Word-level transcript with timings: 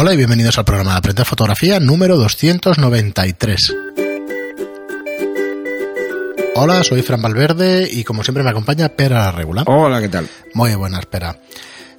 Hola 0.00 0.14
y 0.14 0.16
bienvenidos 0.16 0.56
al 0.56 0.64
programa 0.64 0.92
de 0.92 0.96
Aprender 0.96 1.26
Fotografía 1.26 1.78
número 1.78 2.16
293. 2.16 3.76
Hola, 6.54 6.82
soy 6.82 7.02
Fran 7.02 7.20
Valverde 7.20 7.86
y 7.92 8.02
como 8.02 8.24
siempre 8.24 8.42
me 8.42 8.48
acompaña 8.48 8.88
Pera 8.88 9.30
Regular. 9.30 9.66
Hola, 9.68 10.00
¿qué 10.00 10.08
tal? 10.08 10.26
Muy 10.54 10.74
buena, 10.74 11.00
espera. 11.00 11.38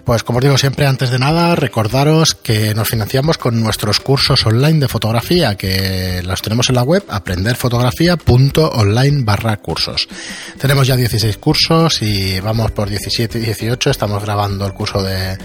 Pues 0.04 0.24
como 0.24 0.40
os 0.40 0.44
digo 0.44 0.58
siempre, 0.58 0.88
antes 0.88 1.12
de 1.12 1.20
nada, 1.20 1.56
recordaros 1.56 2.34
que 2.34 2.74
nos 2.74 2.90
financiamos 2.90 3.38
con 3.38 3.62
nuestros 3.62 4.00
cursos 4.00 4.48
online 4.48 4.80
de 4.80 4.88
fotografía, 4.88 5.56
que 5.56 6.24
los 6.26 6.42
tenemos 6.42 6.70
en 6.70 6.76
la 6.78 6.82
web 6.82 7.04
aprenderfotografía.online 7.08 9.24
barra 9.24 9.58
cursos. 9.58 10.08
Tenemos 10.60 10.88
ya 10.88 10.96
16 10.96 11.38
cursos 11.38 12.02
y 12.02 12.40
vamos 12.40 12.72
por 12.72 12.90
17 12.90 13.38
y 13.38 13.42
18, 13.42 13.92
estamos 13.92 14.24
grabando 14.24 14.66
el 14.66 14.74
curso 14.74 15.04
de, 15.04 15.38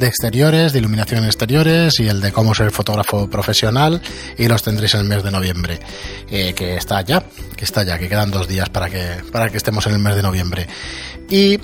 de 0.00 0.06
exteriores, 0.06 0.72
de 0.72 0.78
iluminación 0.78 1.20
en 1.20 1.26
exteriores 1.26 2.00
y 2.00 2.08
el 2.08 2.20
de 2.20 2.32
cómo 2.32 2.54
ser 2.54 2.70
fotógrafo 2.72 3.28
profesional 3.28 4.00
y 4.38 4.48
los 4.48 4.62
tendréis 4.62 4.94
en 4.94 5.00
el 5.00 5.06
mes 5.06 5.22
de 5.22 5.30
noviembre, 5.30 5.78
eh, 6.30 6.54
que 6.54 6.76
está 6.76 7.02
ya, 7.02 7.22
que 7.54 7.64
está 7.64 7.84
ya, 7.84 7.98
que 7.98 8.08
quedan 8.08 8.30
dos 8.30 8.48
días 8.48 8.70
para 8.70 8.88
que, 8.88 9.22
para 9.30 9.50
que 9.50 9.58
estemos 9.58 9.86
en 9.86 9.92
el 9.92 9.98
mes 10.00 10.16
de 10.16 10.22
noviembre. 10.22 10.66
Y 11.28 11.60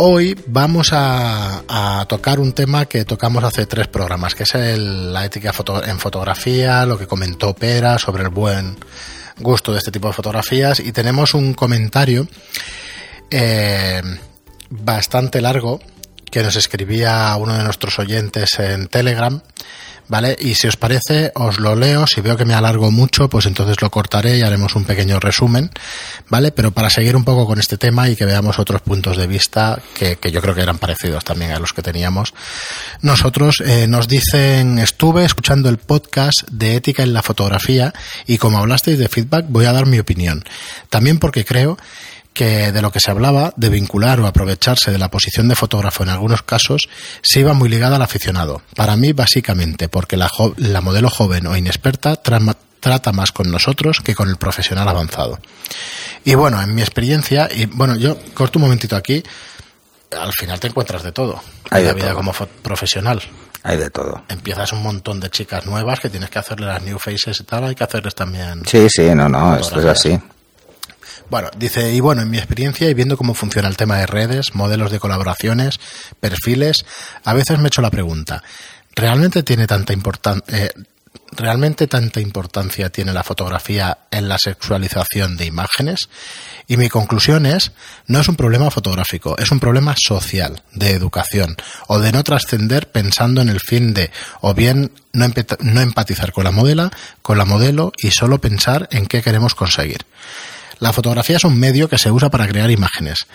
Hoy 0.00 0.38
vamos 0.46 0.90
a, 0.92 2.06
tocar 2.08 2.38
un 2.38 2.52
tema 2.52 2.86
que 2.86 3.04
tocamos 3.04 3.42
hace 3.42 3.66
tres 3.66 3.88
programas, 3.88 4.36
que 4.36 4.44
es 4.44 4.54
la 4.54 5.24
ética 5.24 5.52
en 5.84 5.98
fotografía, 5.98 6.86
lo 6.86 6.96
que 6.96 7.08
comentó 7.08 7.52
Pera 7.52 7.98
sobre 7.98 8.22
el 8.22 8.28
buen 8.28 8.76
gusto 9.40 9.72
de 9.72 9.78
este 9.78 9.90
tipo 9.90 10.06
de 10.06 10.14
fotografías 10.14 10.78
y 10.78 10.92
tenemos 10.92 11.34
un 11.34 11.52
comentario 11.52 12.28
eh, 13.32 14.00
bastante 14.70 15.40
largo 15.40 15.80
que 16.30 16.42
nos 16.42 16.56
escribía 16.56 17.34
uno 17.36 17.56
de 17.56 17.64
nuestros 17.64 17.98
oyentes 17.98 18.58
en 18.58 18.88
Telegram 18.88 19.40
¿vale? 20.08 20.36
Y 20.40 20.54
si 20.54 20.66
os 20.66 20.76
parece, 20.76 21.30
os 21.34 21.60
lo 21.60 21.76
leo. 21.76 22.06
Si 22.06 22.20
veo 22.20 22.36
que 22.36 22.44
me 22.44 22.54
alargo 22.54 22.90
mucho, 22.90 23.28
pues 23.28 23.46
entonces 23.46 23.80
lo 23.80 23.90
cortaré 23.90 24.38
y 24.38 24.42
haremos 24.42 24.74
un 24.74 24.84
pequeño 24.84 25.20
resumen, 25.20 25.70
¿vale? 26.28 26.50
Pero 26.50 26.72
para 26.72 26.90
seguir 26.90 27.14
un 27.14 27.24
poco 27.24 27.46
con 27.46 27.58
este 27.58 27.76
tema 27.76 28.08
y 28.08 28.16
que 28.16 28.24
veamos 28.24 28.58
otros 28.58 28.80
puntos 28.80 29.16
de 29.16 29.26
vista 29.26 29.80
que, 29.94 30.18
yo 30.30 30.40
creo 30.40 30.54
que 30.54 30.62
eran 30.62 30.78
parecidos 30.78 31.24
también 31.24 31.52
a 31.52 31.58
los 31.58 31.72
que 31.72 31.82
teníamos. 31.82 32.34
Nosotros 33.02 33.62
eh, 33.64 33.86
nos 33.86 34.08
dicen, 34.08 34.78
estuve 34.78 35.24
escuchando 35.24 35.68
el 35.68 35.78
podcast 35.78 36.48
de 36.50 36.76
ética 36.76 37.02
en 37.02 37.12
la 37.12 37.22
fotografía 37.22 37.92
y 38.26 38.38
como 38.38 38.58
hablasteis 38.58 38.98
de 38.98 39.08
feedback, 39.08 39.46
voy 39.48 39.66
a 39.66 39.72
dar 39.72 39.86
mi 39.86 39.98
opinión. 39.98 40.44
También 40.90 41.18
porque 41.18 41.44
creo 41.44 41.78
que 42.38 42.70
de 42.70 42.82
lo 42.82 42.92
que 42.92 43.00
se 43.00 43.10
hablaba, 43.10 43.52
de 43.56 43.68
vincular 43.68 44.20
o 44.20 44.26
aprovecharse 44.28 44.92
de 44.92 44.98
la 44.98 45.10
posición 45.10 45.48
de 45.48 45.56
fotógrafo 45.56 46.04
en 46.04 46.08
algunos 46.08 46.42
casos, 46.42 46.88
se 47.20 47.40
iba 47.40 47.52
muy 47.52 47.68
ligada 47.68 47.96
al 47.96 48.02
aficionado. 48.02 48.62
Para 48.76 48.94
mí, 48.94 49.12
básicamente, 49.12 49.88
porque 49.88 50.16
la, 50.16 50.30
la 50.56 50.80
modelo 50.80 51.10
joven 51.10 51.48
o 51.48 51.56
inexperta 51.56 52.14
trata 52.14 53.10
más 53.10 53.32
con 53.32 53.50
nosotros 53.50 54.00
que 54.04 54.14
con 54.14 54.28
el 54.28 54.36
profesional 54.36 54.86
avanzado. 54.86 55.40
Y 56.24 56.36
bueno, 56.36 56.62
en 56.62 56.76
mi 56.76 56.80
experiencia, 56.80 57.48
y 57.52 57.66
bueno, 57.66 57.96
yo 57.96 58.16
corto 58.34 58.60
un 58.60 58.66
momentito 58.66 58.94
aquí, 58.94 59.20
al 60.16 60.32
final 60.32 60.60
te 60.60 60.68
encuentras 60.68 61.02
de 61.02 61.10
todo. 61.10 61.42
Hay 61.70 61.80
en 61.80 61.88
la 61.88 61.92
de 61.92 61.96
vida 61.96 62.10
todo. 62.10 62.18
como 62.18 62.32
profesional. 62.62 63.20
Hay 63.64 63.78
de 63.78 63.90
todo. 63.90 64.22
Empiezas 64.28 64.72
un 64.72 64.84
montón 64.84 65.18
de 65.18 65.28
chicas 65.28 65.66
nuevas 65.66 65.98
que 65.98 66.08
tienes 66.08 66.30
que 66.30 66.38
hacerle 66.38 66.66
las 66.66 66.84
new 66.84 67.00
faces 67.00 67.40
y 67.40 67.42
tal, 67.42 67.64
hay 67.64 67.74
que 67.74 67.82
hacerles 67.82 68.14
también. 68.14 68.62
Sí, 68.64 68.86
sí, 68.88 69.12
no, 69.12 69.28
no, 69.28 69.56
esto 69.56 69.80
es 69.80 69.86
así. 69.86 70.20
Bueno, 71.30 71.50
dice, 71.58 71.92
y 71.92 72.00
bueno, 72.00 72.22
en 72.22 72.30
mi 72.30 72.38
experiencia 72.38 72.88
y 72.88 72.94
viendo 72.94 73.18
cómo 73.18 73.34
funciona 73.34 73.68
el 73.68 73.76
tema 73.76 73.98
de 73.98 74.06
redes, 74.06 74.54
modelos 74.54 74.90
de 74.90 74.98
colaboraciones, 74.98 75.78
perfiles, 76.20 76.86
a 77.22 77.34
veces 77.34 77.58
me 77.58 77.64
he 77.64 77.66
hecho 77.66 77.82
la 77.82 77.90
pregunta, 77.90 78.42
¿realmente 78.94 79.42
tiene 79.42 79.66
tanta 79.66 79.92
importancia, 79.92 80.56
eh, 80.56 80.72
realmente 81.32 81.86
tanta 81.86 82.20
importancia 82.20 82.88
tiene 82.88 83.12
la 83.12 83.24
fotografía 83.24 83.98
en 84.10 84.26
la 84.26 84.38
sexualización 84.38 85.36
de 85.36 85.44
imágenes? 85.44 86.08
Y 86.66 86.78
mi 86.78 86.88
conclusión 86.88 87.44
es, 87.44 87.72
no 88.06 88.20
es 88.20 88.28
un 88.28 88.36
problema 88.36 88.70
fotográfico, 88.70 89.36
es 89.36 89.50
un 89.50 89.60
problema 89.60 89.94
social, 89.98 90.62
de 90.72 90.92
educación, 90.92 91.56
o 91.88 91.98
de 91.98 92.10
no 92.10 92.24
trascender 92.24 92.90
pensando 92.90 93.42
en 93.42 93.50
el 93.50 93.60
fin 93.60 93.92
de, 93.92 94.10
o 94.40 94.54
bien 94.54 94.92
no, 95.12 95.26
no 95.60 95.80
empatizar 95.82 96.32
con 96.32 96.44
la 96.44 96.52
modela, 96.52 96.90
con 97.20 97.36
la 97.36 97.44
modelo 97.44 97.92
y 97.98 98.12
solo 98.12 98.40
pensar 98.40 98.88
en 98.92 99.04
qué 99.04 99.20
queremos 99.20 99.54
conseguir. 99.54 100.06
La 100.80 100.92
fotografía 100.92 101.36
es 101.36 101.44
un 101.44 101.58
medio 101.58 101.88
que 101.88 101.98
se 101.98 102.10
usa 102.10 102.30
para 102.30 102.46
crear 102.46 102.70
imágenes. 102.70 103.26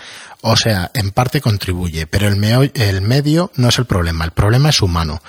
O 0.41 0.55
sea, 0.55 0.91
en 0.93 1.11
parte 1.11 1.41
contribuye, 1.41 2.07
pero 2.07 2.27
el, 2.27 2.71
el, 2.73 3.01
medio 3.01 3.51
no 3.55 3.69
es 3.69 3.77
el 3.77 3.85
problema, 3.85 4.25
el 4.25 4.31
problema 4.31 4.69
es 4.69 4.81
humano. 4.81 5.21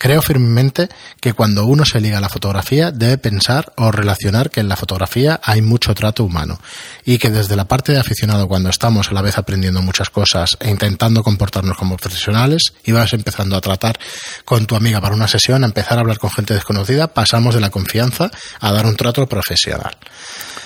Creo 0.00 0.22
firmemente 0.22 0.88
que 1.20 1.34
cuando 1.34 1.66
uno 1.66 1.84
se 1.84 2.00
liga 2.00 2.16
a 2.16 2.20
la 2.22 2.30
fotografía 2.30 2.90
debe 2.90 3.18
pensar 3.18 3.74
o 3.76 3.92
relacionar 3.92 4.48
que 4.48 4.60
en 4.60 4.68
la 4.70 4.76
fotografía 4.76 5.38
hay 5.44 5.60
mucho 5.60 5.94
trato 5.94 6.24
humano 6.24 6.58
y 7.04 7.18
que 7.18 7.28
desde 7.28 7.54
la 7.54 7.66
parte 7.66 7.92
de 7.92 7.98
aficionado 7.98 8.48
cuando 8.48 8.70
estamos 8.70 9.10
a 9.10 9.12
la 9.12 9.20
vez 9.20 9.36
aprendiendo 9.36 9.82
muchas 9.82 10.08
cosas 10.08 10.56
e 10.58 10.70
intentando 10.70 11.22
comportarnos 11.22 11.76
como 11.76 11.98
profesionales 11.98 12.72
y 12.82 12.92
vas 12.92 13.12
empezando 13.12 13.56
a 13.56 13.60
tratar 13.60 14.00
con 14.46 14.64
tu 14.64 14.74
amiga 14.74 15.02
para 15.02 15.14
una 15.14 15.28
sesión, 15.28 15.64
a 15.64 15.66
empezar 15.66 15.98
a 15.98 16.00
hablar 16.00 16.16
con 16.16 16.30
gente 16.30 16.54
desconocida, 16.54 17.08
pasamos 17.08 17.54
de 17.54 17.60
la 17.60 17.68
confianza 17.68 18.30
a 18.58 18.72
dar 18.72 18.86
un 18.86 18.96
trato 18.96 19.26
profesional. 19.26 19.98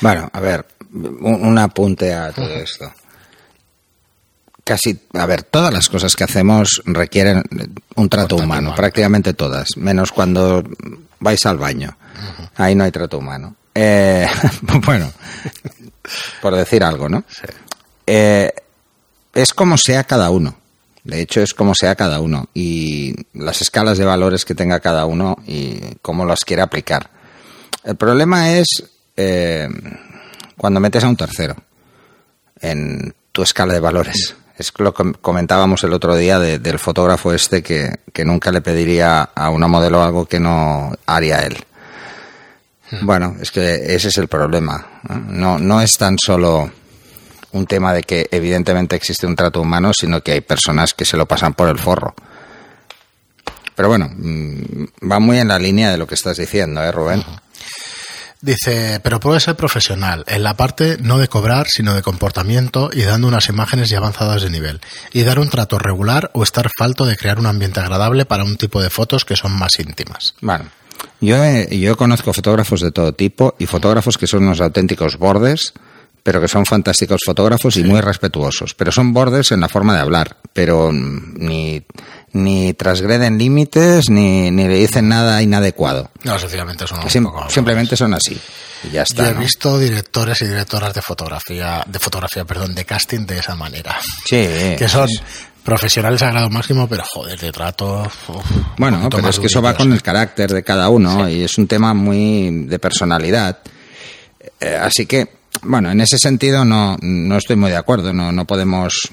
Bueno, 0.01 0.31
a 0.33 0.39
ver, 0.39 0.65
un, 0.93 1.45
un 1.45 1.59
apunte 1.59 2.15
a 2.15 2.31
todo 2.31 2.55
esto. 2.55 2.89
Casi, 4.65 4.99
a 5.13 5.27
ver, 5.27 5.43
todas 5.43 5.73
las 5.73 5.89
cosas 5.89 6.17
que 6.17 6.25
hacemos 6.25 6.83
requieren 6.87 7.43
un 7.97 8.09
trato 8.09 8.37
humano, 8.37 8.61
humano, 8.61 8.75
prácticamente 8.75 9.35
todas, 9.35 9.77
menos 9.77 10.11
cuando 10.11 10.65
vais 11.21 11.45
al 11.45 11.59
baño. 11.59 11.97
Uh 11.99 12.43
-huh. 12.43 12.51
Ahí 12.57 12.75
no 12.75 12.85
hay 12.85 12.91
trato 12.91 13.19
humano. 13.19 13.57
Eh, 13.75 14.27
bueno, 14.87 15.13
por 16.41 16.55
decir 16.55 16.83
algo, 16.83 17.09
¿no? 17.09 17.25
Sí. 17.29 17.47
Eh, 18.07 18.51
es 19.35 19.53
como 19.53 19.77
sea 19.77 20.05
cada 20.05 20.31
uno. 20.31 20.57
De 21.03 21.21
hecho, 21.21 21.43
es 21.43 21.53
como 21.53 21.75
sea 21.75 21.95
cada 21.95 22.21
uno. 22.21 22.49
Y 22.55 23.15
las 23.35 23.61
escalas 23.61 23.99
de 23.99 24.05
valores 24.05 24.45
que 24.45 24.55
tenga 24.55 24.81
cada 24.81 25.05
uno 25.05 25.37
y 25.47 25.79
cómo 26.01 26.25
las 26.25 26.45
quiere 26.45 26.63
aplicar. 26.63 27.11
El 27.83 27.97
problema 27.97 28.53
es 28.53 28.67
eh, 29.17 29.69
cuando 30.57 30.81
metes 30.81 31.05
a 31.05 31.09
un 31.09 31.17
tercero 31.17 31.57
en 32.61 33.15
tu 33.33 33.43
escala 33.43 33.75
de 33.75 33.81
valores. 33.81 34.35
Es 34.57 34.73
lo 34.79 34.95
que 34.95 35.13
comentábamos 35.21 35.83
el 35.83 35.93
otro 35.93 36.15
día 36.15 36.39
de, 36.39 36.59
del 36.59 36.79
fotógrafo 36.79 37.33
este 37.33 37.63
que, 37.63 38.01
que, 38.13 38.25
nunca 38.25 38.53
le 38.53 38.61
pediría 38.61 39.23
a 39.23 39.51
una 39.51 39.67
modelo 39.67 40.03
algo 40.03 40.27
que 40.27 40.39
no 40.39 40.93
haría 41.07 41.41
él. 41.41 41.57
Hmm. 42.91 43.05
Bueno, 43.07 43.37
es 43.41 43.51
que 43.51 43.95
ese 43.95 44.09
es 44.09 44.19
el 44.19 44.29
problema. 44.29 45.01
No, 45.29 45.59
no 45.59 45.81
es 45.81 45.93
tan 45.99 46.17
solo 46.19 46.71
un 47.53 47.67
tema 47.67 47.93
de 47.93 48.03
que 48.03 48.29
evidentemente 48.31 48.95
existe 48.95 49.27
un 49.27 49.35
trato 49.37 49.61
humano, 49.61 49.93
sino 49.93 50.21
que 50.21 50.33
hay 50.33 50.41
personas 50.41 50.95
que 50.95 51.05
se 51.05 51.17
lo 51.17 51.27
pasan 51.27 51.55
por 51.55 51.69
el 51.69 51.79
forro. 51.79 52.15
Pero 53.75 53.89
bueno, 53.89 54.09
mm, 54.09 55.11
va 55.11 55.19
muy 55.19 55.39
en 55.39 55.49
la 55.49 55.59
línea 55.59 55.91
de 55.91 55.99
lo 55.99 56.07
que 56.07 56.15
estás 56.15 56.37
diciendo, 56.37 56.83
¿eh, 56.83 56.93
Rubén? 56.93 57.21
Uh 57.21 57.23
-huh. 57.23 57.44
Dice, 58.45 59.01
pero 59.03 59.21
puede 59.21 59.41
ser 59.41 59.57
profesional, 59.57 60.23
en 60.27 60.43
la 60.43 60.55
parte 60.55 60.99
no 61.01 61.17
de 61.17 61.29
cobrar, 61.29 61.67
sino 61.67 61.95
de 61.95 62.03
comportamiento 62.03 62.91
y 62.93 63.01
dando 63.01 63.27
unas 63.27 63.49
imágenes 63.49 63.89
ya 63.89 63.97
avanzadas 63.97 64.43
de 64.43 64.51
nivel. 64.51 64.83
Y 65.15 65.23
dar 65.23 65.39
un 65.39 65.49
trato 65.49 65.79
regular 65.79 66.31
o 66.35 66.43
estar 66.43 66.69
falto 66.77 67.07
de 67.07 67.17
crear 67.17 67.39
un 67.39 67.47
ambiente 67.47 67.81
agradable 67.81 68.27
para 68.27 68.45
un 68.45 68.59
tipo 68.59 68.83
de 68.83 68.91
fotos 68.91 69.25
que 69.25 69.35
son 69.35 69.53
más 69.53 69.79
íntimas. 69.79 70.35
Bueno, 70.43 70.67
yo, 71.23 71.43
he, 71.43 71.79
yo 71.79 71.97
conozco 71.97 72.35
fotógrafos 72.35 72.83
de 72.83 72.93
todo 72.93 73.15
tipo 73.15 73.55
y 73.59 73.65
fotógrafos 73.65 74.19
que 74.19 74.27
son 74.27 74.43
unos 74.43 74.61
auténticos 74.61 75.17
bordes, 75.17 75.73
pero 76.23 76.39
que 76.39 76.49
son 76.49 76.67
fantásticos 76.67 77.23
fotógrafos 77.25 77.73
sí. 77.73 77.81
y 77.81 77.85
muy 77.85 78.03
respetuosos. 78.03 78.75
Pero 78.75 78.93
son 78.93 79.15
bordes 79.15 79.53
en 79.53 79.61
la 79.61 79.71
forma 79.71 79.95
de 79.95 80.01
hablar, 80.01 80.37
pero 80.53 80.93
ni 80.93 81.83
ni 82.35 82.75
transgreden 82.75 83.39
límites 83.39 84.11
ni, 84.11 84.51
ni, 84.51 84.69
le 84.69 84.77
dicen 84.77 85.09
nada 85.09 85.41
inadecuado. 85.41 86.11
No, 86.25 86.39
sencillamente 86.39 86.87
son 86.87 87.09
Sim 87.09 87.27
simplemente 87.49 87.97
son 87.97 88.13
así. 88.13 88.39
Y 88.83 88.91
ya 88.91 89.03
está. 89.03 89.25
Yo 89.25 89.31
he 89.31 89.35
¿no? 89.35 89.41
visto 89.41 89.79
directores 89.79 90.43
y 90.43 90.47
directoras 90.47 90.93
de 90.93 91.01
fotografía, 91.01 91.83
de 91.87 91.99
fotografía, 91.99 92.45
perdón, 92.45 92.75
de 92.75 92.85
casting 92.85 93.25
de 93.25 93.39
esa 93.39 93.55
manera. 93.57 93.97
Sí. 94.27 94.47
Que 94.79 94.89
son 94.89 95.09
profesionales 95.63 96.21
a 96.23 96.31
grado 96.31 96.51
máximo, 96.51 96.89
pero 96.89 97.05
joder, 97.07 97.39
de 97.39 97.53
trato. 97.53 98.03
Uf, 98.03 98.45
bueno, 98.77 99.09
pero 99.09 99.29
es 99.29 99.39
que 99.39 99.47
eso 99.47 99.63
va 99.63 99.75
con 99.75 99.93
el 99.93 100.03
carácter 100.03 100.53
de 100.53 100.63
cada 100.63 100.89
uno 100.89 101.27
sí. 101.27 101.33
y 101.33 101.43
es 101.45 101.57
un 101.57 101.69
tema 101.69 101.95
muy 101.95 102.67
de 102.67 102.79
personalidad. 102.79 103.61
Eh, 104.61 104.77
así 104.77 105.07
que, 105.07 105.29
bueno, 105.63 105.91
en 105.91 106.01
ese 106.01 106.19
sentido 106.19 106.65
no, 106.65 106.97
no 107.01 107.37
estoy 107.37 107.57
muy 107.57 107.71
de 107.71 107.77
acuerdo. 107.77 108.13
No, 108.13 108.33
no 108.33 108.45
podemos 108.45 109.11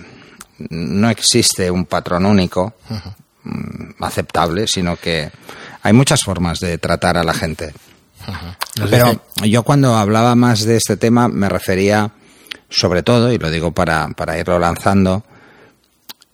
no 0.70 1.10
existe 1.10 1.72
un 1.72 1.86
patrón 1.86 2.26
único 2.26 2.74
uh 2.90 2.94
-huh. 2.94 3.96
aceptable, 4.00 4.68
sino 4.68 4.96
que 4.96 5.32
hay 5.84 5.94
muchas 5.94 6.24
formas 6.24 6.60
de 6.60 6.78
tratar 6.78 7.18
a 7.18 7.24
la 7.24 7.34
gente. 7.34 7.74
Uh 8.28 8.32
-huh. 8.32 8.90
Pero 8.90 9.22
yo 9.44 9.64
cuando 9.64 9.96
hablaba 9.96 10.36
más 10.36 10.64
de 10.64 10.78
este 10.78 10.98
tema 10.98 11.28
me 11.28 11.50
refería 11.50 12.12
sobre 12.72 13.04
todo, 13.04 13.32
y 13.32 13.38
lo 13.38 13.52
digo 13.52 13.72
para, 13.72 14.08
para 14.10 14.40
irlo 14.40 14.58
lanzando, 14.58 15.24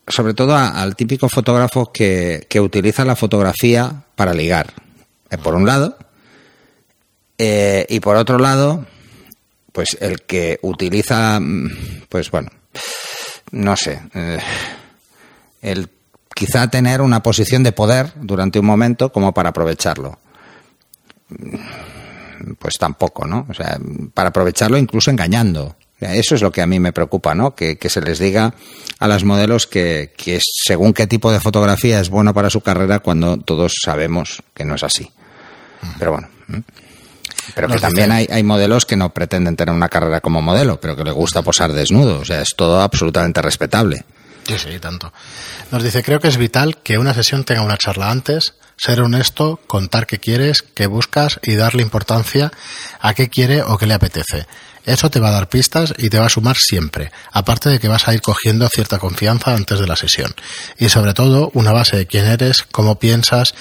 sobre 0.08 0.34
todo 0.34 0.56
al 0.56 0.96
típico 0.96 1.28
fotógrafo 1.28 1.92
que, 1.92 2.46
que, 2.48 2.62
utiliza 2.62 3.04
la 3.04 3.16
fotografía 3.16 4.04
para 4.16 4.34
ligar, 4.34 4.74
eh, 5.30 5.38
por 5.38 5.56
un 5.56 5.66
lado, 5.66 5.98
eh, 7.38 7.86
y 7.90 8.00
por 8.00 8.16
otro 8.16 8.38
lado, 8.38 8.86
pues 9.74 9.98
el 10.00 10.22
que 10.22 10.60
utiliza, 10.62 11.40
mm, 11.40 12.06
pues 12.08 12.32
bueno, 12.32 12.50
no 13.52 13.76
sé, 13.76 14.02
eh, 14.14 14.40
el 15.62 15.90
quizá 16.38 16.70
tener 16.70 17.02
una 17.02 17.24
posición 17.24 17.64
de 17.64 17.72
poder 17.72 18.14
durante 18.16 18.60
un 18.60 18.66
momento 18.66 19.12
como 19.12 19.34
para 19.34 19.50
aprovecharlo. 19.50 20.20
Pues 22.60 22.76
tampoco, 22.80 23.26
¿no? 23.26 23.48
O 23.50 23.54
sea, 23.54 23.80
para 24.14 24.30
aprovecharlo 24.30 24.78
incluso 24.78 25.10
engañando. 25.10 25.76
Eso 26.00 26.36
es 26.36 26.42
lo 26.44 26.52
que 26.52 26.62
a 26.62 26.68
mí 26.68 26.80
me 26.80 26.94
preocupa, 26.94 27.34
¿no? 27.34 27.56
Que, 27.56 27.78
se 27.90 28.02
les 28.02 28.20
diga 28.20 28.54
a 29.00 29.08
las 29.08 29.24
modelos 29.24 29.66
que, 29.66 30.14
que, 30.16 30.40
según 30.42 30.94
qué 30.94 31.08
tipo 31.08 31.32
de 31.32 31.40
fotografía 31.40 32.00
es 32.00 32.10
bueno 32.10 32.36
para 32.36 32.52
su 32.52 32.62
carrera 32.62 33.00
cuando 33.00 33.38
todos 33.38 33.74
sabemos 33.84 34.44
que 34.54 34.64
no 34.64 34.76
es 34.76 34.84
así. 34.84 35.12
Pero 35.98 36.12
bueno. 36.12 36.28
Pero 37.56 37.68
que 37.68 37.80
también 37.80 38.12
hay, 38.12 38.28
hay 38.32 38.44
modelos 38.44 38.86
que 38.86 38.96
no 38.96 39.14
pretenden 39.14 39.56
tener 39.56 39.74
una 39.74 39.90
carrera 39.90 40.22
como 40.22 40.42
modelo, 40.42 40.80
pero 40.80 40.96
que 40.96 41.04
les 41.04 41.14
gusta 41.14 41.42
posar 41.42 41.74
desnudo. 41.74 42.20
O 42.20 42.26
sea, 42.26 42.42
es 42.42 42.50
todo 42.56 42.82
absolutamente 42.82 43.42
respetable. 43.42 44.06
Sí, 44.48 44.58
sí, 44.58 44.80
tanto. 44.80 45.12
Nos 45.72 45.84
dice, 45.84 46.04
creo 46.04 46.20
que 46.20 46.30
es 46.30 46.38
vital 46.38 46.78
que 46.82 46.98
una 46.98 47.14
sesión 47.14 47.44
tenga 47.44 47.64
una 47.64 47.78
charla 47.78 48.10
antes, 48.10 48.54
ser 48.78 49.02
honesto, 49.02 49.60
contar 49.68 50.08
qué 50.08 50.20
quieres, 50.20 50.62
qué 50.62 50.88
buscas 50.88 51.40
y 51.44 51.56
darle 51.56 51.84
importancia 51.84 52.52
a 53.02 53.14
qué 53.14 53.28
quiere 53.30 53.62
o 53.62 53.78
qué 53.78 53.88
le 53.88 53.94
apetece. 53.94 54.48
Eso 54.88 55.12
te 55.12 55.20
va 55.20 55.28
a 55.28 55.32
dar 55.32 55.50
pistas 55.50 55.94
y 55.98 56.10
te 56.10 56.18
va 56.18 56.28
a 56.28 56.30
sumar 56.30 56.56
siempre, 56.56 57.12
aparte 57.34 57.68
de 57.68 57.78
que 57.78 57.90
vas 57.90 58.08
a 58.08 58.14
ir 58.14 58.22
cogiendo 58.22 58.70
cierta 58.70 59.00
confianza 59.00 59.54
antes 59.54 59.80
de 59.80 59.86
la 59.86 59.98
sesión. 59.98 60.34
Y 60.80 60.88
sobre 60.88 61.14
todo, 61.14 61.52
una 61.54 61.74
base 61.74 61.98
de 61.98 62.08
quién 62.08 62.26
eres, 62.26 62.64
cómo 62.64 62.98
piensas. 62.98 63.54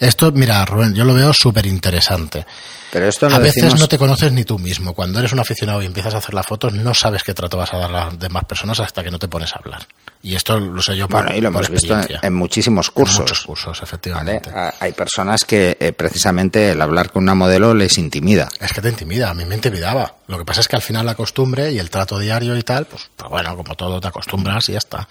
Esto, 0.00 0.32
mira, 0.32 0.64
Rubén, 0.64 0.94
yo 0.94 1.04
lo 1.04 1.14
veo 1.14 1.32
súper 1.32 1.66
interesante. 1.66 2.44
Pero 2.90 3.06
esto 3.06 3.26
a 3.26 3.38
veces 3.38 3.78
no 3.78 3.86
te 3.86 3.96
conoces 3.96 4.32
ni 4.32 4.44
tú 4.44 4.58
mismo. 4.58 4.92
Cuando 4.92 5.20
eres 5.20 5.32
un 5.32 5.38
aficionado 5.38 5.80
y 5.82 5.86
empiezas 5.86 6.14
a 6.14 6.18
hacer 6.18 6.34
las 6.34 6.46
fotos, 6.46 6.72
no 6.72 6.94
sabes 6.94 7.22
qué 7.22 7.32
trato 7.32 7.56
vas 7.56 7.72
a 7.72 7.78
dar 7.78 7.90
a 7.90 8.06
las 8.06 8.18
demás 8.18 8.44
personas 8.44 8.80
hasta 8.80 9.04
que 9.04 9.12
no 9.12 9.20
te 9.20 9.28
pones 9.28 9.54
a 9.54 9.60
hablar. 9.60 9.86
Y 10.22 10.36
esto 10.36 10.60
lo 10.60 10.80
sé 10.80 10.96
yo 10.96 11.08
por 11.08 11.24
Bueno, 11.24 11.36
y 11.36 11.40
lo 11.40 11.48
hemos 11.48 11.68
visto 11.68 11.96
en, 12.22 12.32
muchísimos 12.32 12.90
cursos. 12.90 13.16
En 13.16 13.22
muchos 13.22 13.40
cursos, 13.42 13.82
efectivamente. 13.82 14.50
Hay 14.78 14.92
personas 14.92 15.44
que 15.44 15.76
eh, 15.80 15.92
precisamente 15.92 16.70
el 16.70 16.80
hablar 16.80 17.10
con 17.10 17.24
una 17.24 17.34
modelo 17.34 17.74
les 17.74 17.98
intimida. 17.98 18.48
Es 18.60 18.72
que 18.72 18.80
te 18.80 18.88
intimida, 18.88 19.30
a 19.30 19.34
mí 19.34 19.44
me 19.44 19.56
intimidaba. 19.56 20.14
Lo 20.28 20.38
que 20.38 20.44
pasa 20.44 20.60
es 20.60 20.68
que 20.68 20.76
al 20.76 20.82
final 20.82 21.06
la 21.06 21.16
costumbre 21.16 21.72
y 21.72 21.78
el 21.78 21.90
trato 21.90 22.18
diario 22.18 22.56
y 22.56 22.62
tal, 22.62 22.86
pues, 22.86 23.10
pues 23.16 23.30
bueno, 23.30 23.56
como 23.56 23.74
todo 23.74 24.00
te 24.00 24.08
acostumbras 24.08 24.68
y 24.68 24.72
ya 24.72 24.78
está 24.78 25.08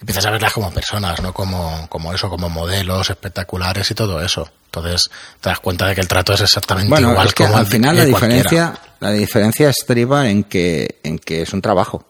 empiezas 0.00 0.26
a 0.26 0.30
verlas 0.30 0.52
como 0.52 0.72
personas, 0.72 1.20
no 1.20 1.32
como, 1.32 1.86
como 1.88 2.12
eso, 2.12 2.28
como 2.28 2.48
modelos 2.48 3.10
espectaculares 3.10 3.90
y 3.90 3.94
todo 3.94 4.22
eso. 4.22 4.50
Entonces 4.66 5.10
te 5.40 5.50
das 5.50 5.60
cuenta 5.60 5.86
de 5.86 5.94
que 5.94 6.00
el 6.00 6.08
trato 6.08 6.32
es 6.32 6.40
exactamente 6.40 7.00
igual 7.00 7.34
que 7.34 7.44
al 7.44 7.66
final 7.66 7.96
la 7.96 8.04
diferencia, 8.04 8.78
la 9.00 9.12
diferencia 9.12 9.68
estriba 9.68 10.28
en 10.30 10.44
que, 10.44 11.00
en 11.02 11.18
que 11.18 11.42
es 11.42 11.52
un 11.52 11.60
trabajo. 11.60 12.06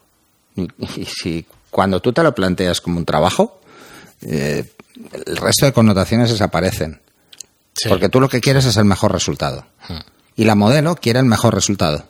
Y, 0.56 0.68
si 1.06 1.46
cuando 1.70 2.00
tú 2.00 2.12
te 2.12 2.22
lo 2.22 2.34
planteas 2.34 2.80
como 2.80 2.98
un 2.98 3.04
trabajo, 3.04 3.60
eh, 4.22 4.70
el 5.26 5.36
resto 5.36 5.66
de 5.66 5.72
connotaciones 5.72 6.30
desaparecen. 6.30 7.00
Porque 7.88 8.08
tú 8.08 8.20
lo 8.20 8.28
que 8.28 8.40
quieres 8.40 8.64
es 8.66 8.76
el 8.76 8.84
mejor 8.84 9.12
resultado. 9.12 9.64
Hmm. 9.88 10.00
Y 10.36 10.44
la 10.44 10.54
modelo 10.54 10.96
quiere 10.96 11.18
el 11.20 11.24
mejor 11.24 11.54
resultado. 11.54 12.04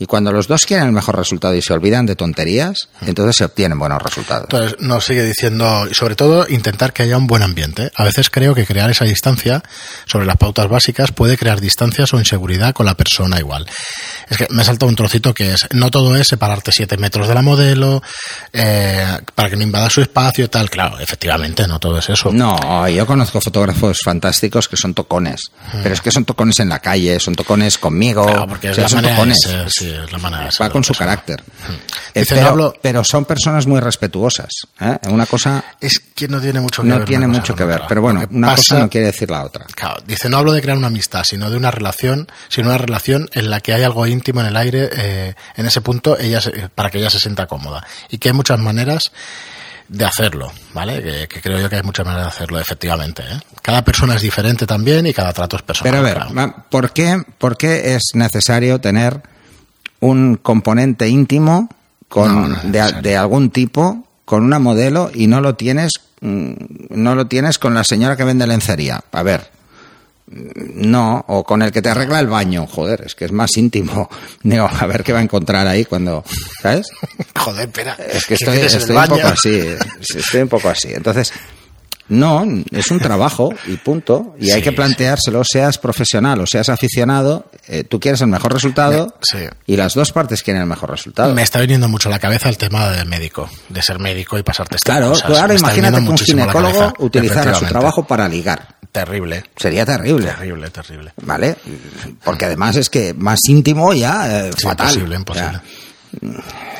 Y 0.00 0.06
cuando 0.06 0.32
los 0.32 0.48
dos 0.48 0.64
quieren 0.64 0.86
el 0.86 0.92
mejor 0.92 1.14
resultado 1.14 1.54
y 1.54 1.60
se 1.60 1.74
olvidan 1.74 2.06
de 2.06 2.16
tonterías, 2.16 2.88
entonces 3.02 3.36
se 3.36 3.44
obtienen 3.44 3.78
buenos 3.78 4.00
resultados. 4.02 4.44
Entonces 4.44 4.80
nos 4.80 5.04
sigue 5.04 5.22
diciendo, 5.22 5.86
y 5.90 5.92
sobre 5.92 6.16
todo, 6.16 6.46
intentar 6.48 6.94
que 6.94 7.02
haya 7.02 7.18
un 7.18 7.26
buen 7.26 7.42
ambiente. 7.42 7.92
A 7.94 8.04
veces 8.04 8.30
creo 8.30 8.54
que 8.54 8.64
crear 8.64 8.88
esa 8.88 9.04
distancia 9.04 9.62
sobre 10.06 10.24
las 10.24 10.38
pautas 10.38 10.68
básicas 10.68 11.12
puede 11.12 11.36
crear 11.36 11.60
distancias 11.60 12.14
o 12.14 12.18
inseguridad 12.18 12.72
con 12.72 12.86
la 12.86 12.94
persona 12.94 13.38
igual. 13.38 13.66
Es 14.30 14.38
que 14.38 14.46
me 14.48 14.64
salta 14.64 14.86
un 14.86 14.96
trocito 14.96 15.34
que 15.34 15.52
es, 15.52 15.66
no 15.72 15.90
todo 15.90 16.16
es 16.16 16.28
separarte 16.28 16.72
siete 16.72 16.96
metros 16.96 17.28
de 17.28 17.34
la 17.34 17.42
modelo, 17.42 18.02
eh, 18.54 19.18
para 19.34 19.50
que 19.50 19.56
no 19.56 19.64
invada 19.64 19.90
su 19.90 20.00
espacio 20.00 20.46
y 20.46 20.48
tal. 20.48 20.70
Claro, 20.70 20.98
efectivamente, 20.98 21.68
no 21.68 21.78
todo 21.78 21.98
es 21.98 22.08
eso. 22.08 22.32
No, 22.32 22.88
yo 22.88 23.06
conozco 23.06 23.38
fotógrafos 23.42 23.98
fantásticos 24.02 24.66
que 24.66 24.78
son 24.78 24.94
tocones, 24.94 25.50
pero 25.82 25.92
es 25.92 26.00
que 26.00 26.10
son 26.10 26.24
tocones 26.24 26.58
en 26.60 26.70
la 26.70 26.78
calle, 26.78 27.20
son 27.20 27.34
tocones 27.34 27.76
conmigo, 27.76 28.24
claro, 28.24 28.46
porque 28.46 28.70
es 28.70 28.76
son 28.90 29.02
tocones. 29.02 29.46
La 30.10 30.18
manera 30.18 30.50
Va 30.60 30.70
con 30.70 30.84
su 30.84 30.94
carácter. 30.94 31.42
Eh, 32.14 32.24
pero, 32.28 32.74
pero, 32.80 33.04
son 33.04 33.24
personas 33.24 33.66
muy 33.66 33.80
respetuosas. 33.80 34.50
¿eh? 34.80 34.98
Una 35.08 35.26
cosa... 35.26 35.64
Es 35.80 35.98
que 35.98 36.28
no 36.28 36.40
tiene 36.40 36.60
mucho 36.60 36.82
que 36.82 36.88
no 36.88 36.98
ver. 36.98 37.04
tiene 37.08 37.26
mucho 37.26 37.54
que 37.54 37.64
ver, 37.64 37.82
pero 37.88 38.02
bueno, 38.02 38.24
una 38.30 38.54
cosa 38.56 38.80
no 38.80 38.90
quiere 38.90 39.08
decir 39.08 39.30
la 39.30 39.44
otra. 39.44 39.64
Claro, 39.74 40.02
dice, 40.06 40.28
no 40.28 40.38
hablo 40.38 40.52
de 40.52 40.60
crear 40.60 40.76
una 40.76 40.88
amistad, 40.88 41.24
sino 41.24 41.50
de 41.50 41.56
una 41.56 41.70
relación, 41.70 42.28
sino 42.48 42.68
una 42.68 42.78
relación 42.78 43.28
en 43.32 43.50
la 43.50 43.60
que 43.60 43.72
hay 43.72 43.82
algo 43.82 44.06
íntimo 44.06 44.40
en 44.40 44.46
el 44.46 44.56
aire, 44.56 44.90
eh, 44.92 45.34
en 45.56 45.66
ese 45.66 45.80
punto, 45.80 46.18
ella 46.18 46.40
para 46.74 46.90
que 46.90 46.98
ella 46.98 47.10
se 47.10 47.20
sienta 47.20 47.46
cómoda. 47.46 47.86
Y 48.08 48.18
que 48.18 48.28
hay 48.28 48.34
muchas 48.34 48.58
maneras 48.58 49.12
de 49.90 50.04
hacerlo, 50.04 50.52
¿vale? 50.72 51.26
Que, 51.28 51.40
creo 51.40 51.58
yo 51.58 51.68
que 51.68 51.76
hay 51.76 51.82
muchas 51.82 52.06
maneras 52.06 52.26
de 52.26 52.36
hacerlo, 52.36 52.60
efectivamente. 52.60 53.24
Cada 53.60 53.84
persona 53.84 54.14
es 54.14 54.22
diferente 54.22 54.64
también 54.64 55.06
y 55.06 55.12
cada 55.12 55.32
trato 55.32 55.56
es 55.56 55.62
personal. 55.62 55.92
Pero 55.92 56.22
a 56.22 56.34
ver, 56.34 56.54
¿por, 56.70 56.92
qué, 56.92 57.20
¿por 57.38 57.56
qué 57.56 57.94
es 57.96 58.10
necesario 58.14 58.80
tener 58.80 59.20
un 60.00 60.36
componente 60.36 61.08
íntimo 61.08 61.68
con, 62.08 62.72
de, 62.72 63.16
algún 63.16 63.50
tipo 63.50 64.04
con 64.24 64.44
una 64.44 64.58
modelo 64.58 65.10
y 65.14 65.26
no 65.26 65.40
lo 65.40 65.54
tienes 65.54 65.92
mm, 66.20 66.52
no 66.90 67.14
lo 67.14 67.26
tienes 67.26 67.58
con 67.58 67.74
la 67.74 67.84
señora 67.84 68.16
que 68.16 68.24
vende 68.24 68.46
lencería. 68.46 69.00
A 69.12 69.22
ver, 69.22 69.50
no, 70.30 71.24
o 71.26 71.42
con 71.42 71.62
el 71.62 71.72
que 71.72 71.82
te 71.82 71.88
arregla 71.88 72.20
el 72.20 72.28
baño, 72.28 72.66
joder, 72.66 73.02
es 73.04 73.14
que 73.14 73.24
es 73.24 73.32
más 73.32 73.56
íntimo. 73.56 74.08
Digo, 74.42 74.68
a 74.68 74.86
ver 74.86 75.02
qué 75.02 75.12
va 75.12 75.18
a 75.18 75.22
encontrar 75.22 75.66
ahí 75.66 75.84
cuando, 75.84 76.24
¿sabes? 76.62 76.88
Joder, 77.36 77.68
espera. 77.68 77.94
Es 77.94 78.26
que 78.26 78.34
estoy, 78.34 78.58
estoy 78.58 78.96
un 78.96 79.06
poco 79.06 79.26
así, 79.26 79.60
estoy 80.14 80.42
un 80.42 80.48
poco 80.48 80.68
así. 80.68 80.92
Entonces, 80.92 81.32
no, 82.10 82.44
es 82.70 82.90
un 82.90 82.98
trabajo 83.00 83.50
y 83.66 83.76
punto. 83.76 84.34
Y 84.38 84.50
hay 84.50 84.60
que 84.60 84.72
planteárselo, 84.72 85.42
seas 85.44 85.78
profesional 85.78 86.40
o 86.40 86.46
seas 86.46 86.68
aficionado, 86.68 87.46
eh, 87.68 87.84
tú 87.84 87.98
quieres 87.98 88.20
el 88.20 88.26
mejor 88.26 88.52
resultado 88.52 89.14
y 89.66 89.76
las 89.76 89.94
dos 89.94 90.12
partes 90.12 90.42
quieren 90.42 90.60
el 90.62 90.68
mejor 90.68 90.90
resultado. 90.90 91.34
Me 91.34 91.42
está 91.42 91.60
viniendo 91.60 91.88
mucho 91.88 92.08
a 92.08 92.12
la 92.12 92.18
cabeza 92.18 92.48
el 92.48 92.58
tema 92.58 92.90
del 92.90 93.06
médico, 93.08 93.48
de 93.68 93.80
ser 93.80 93.98
médico 93.98 94.36
y 94.38 94.42
pasarte 94.42 94.76
estas 94.76 94.96
Claro, 94.96 95.10
cosas. 95.10 95.30
claro, 95.30 95.54
imagínate 95.54 96.02
que 96.02 96.08
un 96.10 96.18
ginecólogo 96.18 96.92
utilizara 96.98 97.54
su 97.54 97.64
trabajo 97.66 98.04
para 98.06 98.28
ligar. 98.28 98.76
Terrible. 98.92 99.44
Sería 99.56 99.86
terrible. 99.86 100.26
Terrible, 100.26 100.68
terrible. 100.70 101.12
¿Vale? 101.22 101.56
Porque 102.24 102.46
además 102.46 102.74
es 102.74 102.90
que 102.90 103.14
más 103.14 103.38
íntimo 103.48 103.94
ya, 103.94 104.46
eh, 104.48 104.50
fatal. 104.60 104.88
Imposible, 104.88 105.14
imposible. 105.16 105.60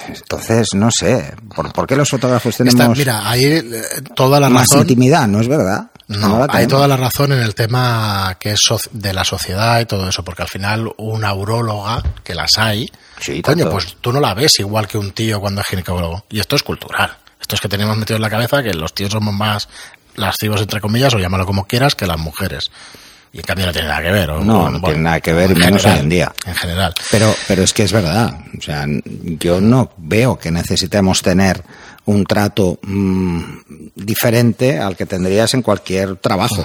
Entonces, 0.09 0.69
no 0.75 0.91
sé, 0.91 1.35
¿por, 1.55 1.87
qué 1.87 1.97
los 1.97 2.09
fotógrafos 2.09 2.57
tenemos 2.57 2.99
mira, 2.99 3.29
hay 3.29 3.45
eh, 3.45 3.63
toda 4.15 4.41
la 4.41 4.49
más 4.49 4.67
intimidad? 4.73 5.29
¿No 5.29 5.41
es 5.41 5.49
verdad? 5.49 5.91
No, 6.09 6.45
hay 6.49 6.67
toda 6.67 6.89
la 6.89 6.97
razón 6.97 7.33
en 7.33 7.39
el 7.39 7.55
tema 7.55 8.37
que 8.41 8.53
es 8.53 8.61
de 8.91 9.13
la 9.13 9.25
sociedad 9.25 9.81
y 9.81 9.87
todo 9.87 10.09
eso, 10.09 10.25
porque 10.25 10.43
al 10.43 10.49
final 10.49 10.93
una 10.97 11.33
uróloga, 11.33 12.03
que 12.25 12.35
las 12.35 12.59
hay, 12.59 12.91
coño, 13.45 13.71
pues 13.71 13.97
tú 14.01 14.13
no 14.13 14.19
la 14.19 14.35
ves 14.35 14.59
igual 14.59 14.89
que 14.89 14.99
un 14.99 15.13
tío 15.13 15.41
cuando 15.41 15.61
es 15.61 15.69
ginecólogo. 15.69 16.25
Y 16.29 16.41
esto 16.41 16.57
es 16.57 16.65
cultural. 16.65 17.17
Esto 17.41 17.55
es 17.55 17.61
que 17.61 17.69
tenemos 17.69 17.97
metido 17.97 18.17
en 18.17 18.23
la 18.23 18.31
cabeza 18.31 18.61
que 18.61 18.75
los 18.75 18.93
tíos 18.93 19.13
somos 19.13 19.33
más 19.33 19.69
lascivos, 20.17 20.61
entre 20.61 20.81
comillas, 20.81 21.15
o 21.15 21.19
llámalo 21.19 21.47
como 21.47 21.67
quieras, 21.67 21.95
que 21.95 22.07
las 22.07 22.19
mujeres. 22.19 22.73
Y 23.33 23.39
en 23.39 23.45
cambio 23.45 23.67
no 23.67 23.73
tiene 23.73 23.89
nada 23.89 24.03
que 24.03 24.11
ver. 24.11 24.29
no, 24.29 24.71
no 24.71 24.81
tiene 24.81 25.01
nada 25.01 25.21
que 25.21 25.33
ver, 25.33 25.57
menos 25.57 25.85
hoy 25.85 25.99
en 25.99 26.09
día. 26.09 26.33
En 26.47 26.55
general. 26.55 26.95
Pero, 27.11 27.33
pero 27.47 27.63
es 27.63 27.73
que 27.73 27.85
es 27.85 27.93
verdad. 27.93 28.41
O 28.59 28.61
sea, 28.61 28.87
yo 29.15 29.61
no 29.61 29.93
veo 29.99 30.37
que 30.39 30.51
necesitemos 30.51 31.23
tener 31.23 31.63
un 32.07 32.25
trato 32.25 32.79
mm, 32.83 33.43
diferente 33.95 34.79
al 34.79 34.97
que 34.97 35.07
tendrías 35.07 35.55
en 35.55 35.63
cualquier 35.63 36.17
trabajo. 36.17 36.65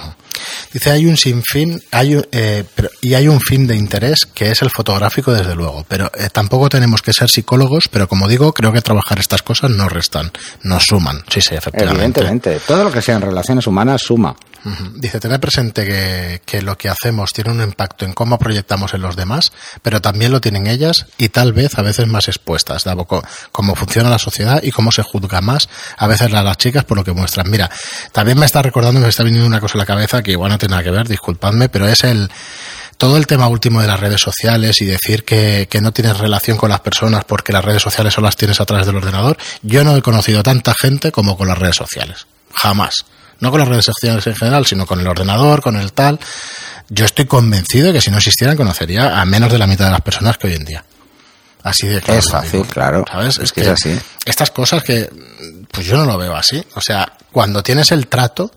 Dice, 0.72 0.90
hay 0.90 1.06
un 1.06 1.16
sinfín 1.16 1.80
hay, 1.92 2.20
eh, 2.32 2.64
y 3.00 3.14
hay 3.14 3.28
un 3.28 3.40
fin 3.40 3.66
de 3.66 3.76
interés 3.76 4.26
que 4.26 4.50
es 4.50 4.62
el 4.62 4.70
fotográfico, 4.70 5.32
desde 5.32 5.54
luego. 5.54 5.84
Pero 5.88 6.10
eh, 6.14 6.28
tampoco 6.32 6.68
tenemos 6.68 7.00
que 7.00 7.12
ser 7.12 7.30
psicólogos, 7.30 7.88
pero 7.88 8.08
como 8.08 8.26
digo, 8.26 8.52
creo 8.52 8.72
que 8.72 8.82
trabajar 8.82 9.18
estas 9.20 9.42
cosas 9.42 9.70
no 9.70 9.88
restan, 9.88 10.32
nos 10.62 10.84
suman. 10.84 11.22
Sí, 11.28 11.40
sí, 11.40 11.54
efectivamente. 11.54 12.20
Evidentemente, 12.20 12.60
todo 12.66 12.84
lo 12.84 12.92
que 12.92 13.02
sean 13.02 13.22
relaciones 13.22 13.66
humanas 13.66 14.02
suma. 14.02 14.34
Dice, 14.94 15.20
tener 15.20 15.38
presente 15.38 15.84
que, 15.84 16.42
que, 16.44 16.62
lo 16.62 16.76
que 16.76 16.88
hacemos 16.88 17.32
tiene 17.32 17.52
un 17.52 17.62
impacto 17.62 18.04
en 18.04 18.12
cómo 18.12 18.38
proyectamos 18.38 18.94
en 18.94 19.02
los 19.02 19.14
demás, 19.14 19.52
pero 19.82 20.00
también 20.00 20.32
lo 20.32 20.40
tienen 20.40 20.66
ellas 20.66 21.06
y 21.18 21.28
tal 21.28 21.52
vez 21.52 21.78
a 21.78 21.82
veces 21.82 22.06
más 22.06 22.28
expuestas, 22.28 22.84
dado 22.84 23.06
cómo 23.52 23.74
funciona 23.74 24.10
la 24.10 24.18
sociedad 24.18 24.60
y 24.62 24.70
cómo 24.70 24.92
se 24.92 25.02
juzga 25.02 25.40
más 25.40 25.68
a 25.96 26.06
veces 26.06 26.32
a 26.32 26.42
las 26.42 26.56
chicas 26.58 26.84
por 26.84 26.96
lo 26.96 27.04
que 27.04 27.12
muestran. 27.12 27.50
Mira, 27.50 27.70
también 28.12 28.38
me 28.38 28.46
está 28.46 28.62
recordando, 28.62 29.00
me 29.00 29.08
está 29.08 29.22
viniendo 29.22 29.46
una 29.46 29.60
cosa 29.60 29.74
en 29.74 29.80
la 29.80 29.86
cabeza 29.86 30.22
que 30.22 30.32
igual 30.32 30.50
no 30.50 30.58
tiene 30.58 30.72
nada 30.72 30.84
que 30.84 30.90
ver, 30.90 31.08
disculpadme, 31.08 31.68
pero 31.68 31.88
es 31.88 32.04
el 32.04 32.30
todo 32.98 33.16
el 33.16 33.26
tema 33.26 33.48
último 33.48 33.80
de 33.80 33.86
las 33.86 34.00
redes 34.00 34.20
sociales 34.20 34.80
y 34.80 34.86
decir 34.86 35.24
que, 35.24 35.68
que 35.70 35.80
no 35.80 35.92
tienes 35.92 36.18
relación 36.18 36.56
con 36.56 36.70
las 36.70 36.80
personas 36.80 37.24
porque 37.24 37.52
las 37.52 37.64
redes 37.64 37.82
sociales 37.82 38.14
solo 38.14 38.26
las 38.26 38.36
tienes 38.36 38.60
a 38.60 38.64
través 38.64 38.86
del 38.86 38.96
ordenador, 38.96 39.36
yo 39.62 39.84
no 39.84 39.96
he 39.96 40.02
conocido 40.02 40.42
tanta 40.42 40.74
gente 40.74 41.12
como 41.12 41.36
con 41.36 41.48
las 41.48 41.58
redes 41.58 41.76
sociales. 41.76 42.26
Jamás. 42.54 43.04
No 43.40 43.50
con 43.50 43.60
las 43.60 43.68
redes 43.68 43.84
sociales 43.84 44.26
en 44.26 44.34
general, 44.34 44.66
sino 44.66 44.86
con 44.86 45.00
el 45.00 45.06
ordenador, 45.06 45.60
con 45.60 45.76
el 45.76 45.92
tal. 45.92 46.18
Yo 46.88 47.04
estoy 47.04 47.26
convencido 47.26 47.88
de 47.88 47.94
que 47.94 48.00
si 48.00 48.10
no 48.10 48.16
existieran 48.16 48.56
conocería 48.56 49.20
a 49.20 49.24
menos 49.24 49.50
de 49.52 49.58
la 49.58 49.66
mitad 49.66 49.86
de 49.86 49.90
las 49.90 50.00
personas 50.00 50.38
que 50.38 50.46
hoy 50.46 50.54
en 50.54 50.64
día. 50.64 50.84
Así 51.62 51.88
de 51.88 52.00
claro. 52.00 52.20
Es 52.20 52.30
fácil, 52.30 52.64
claro. 52.66 53.04
¿Sabes? 53.10 53.38
Es 53.38 53.52
que 53.52 53.62
es 53.62 53.68
así. 53.68 53.98
Estas 54.24 54.50
cosas 54.52 54.84
que, 54.84 55.10
pues 55.70 55.86
yo 55.86 55.96
no 55.96 56.04
lo 56.04 56.16
veo 56.16 56.36
así. 56.36 56.64
O 56.74 56.80
sea, 56.80 57.12
cuando 57.32 57.62
tienes 57.62 57.90
el 57.90 58.06
trato, 58.06 58.52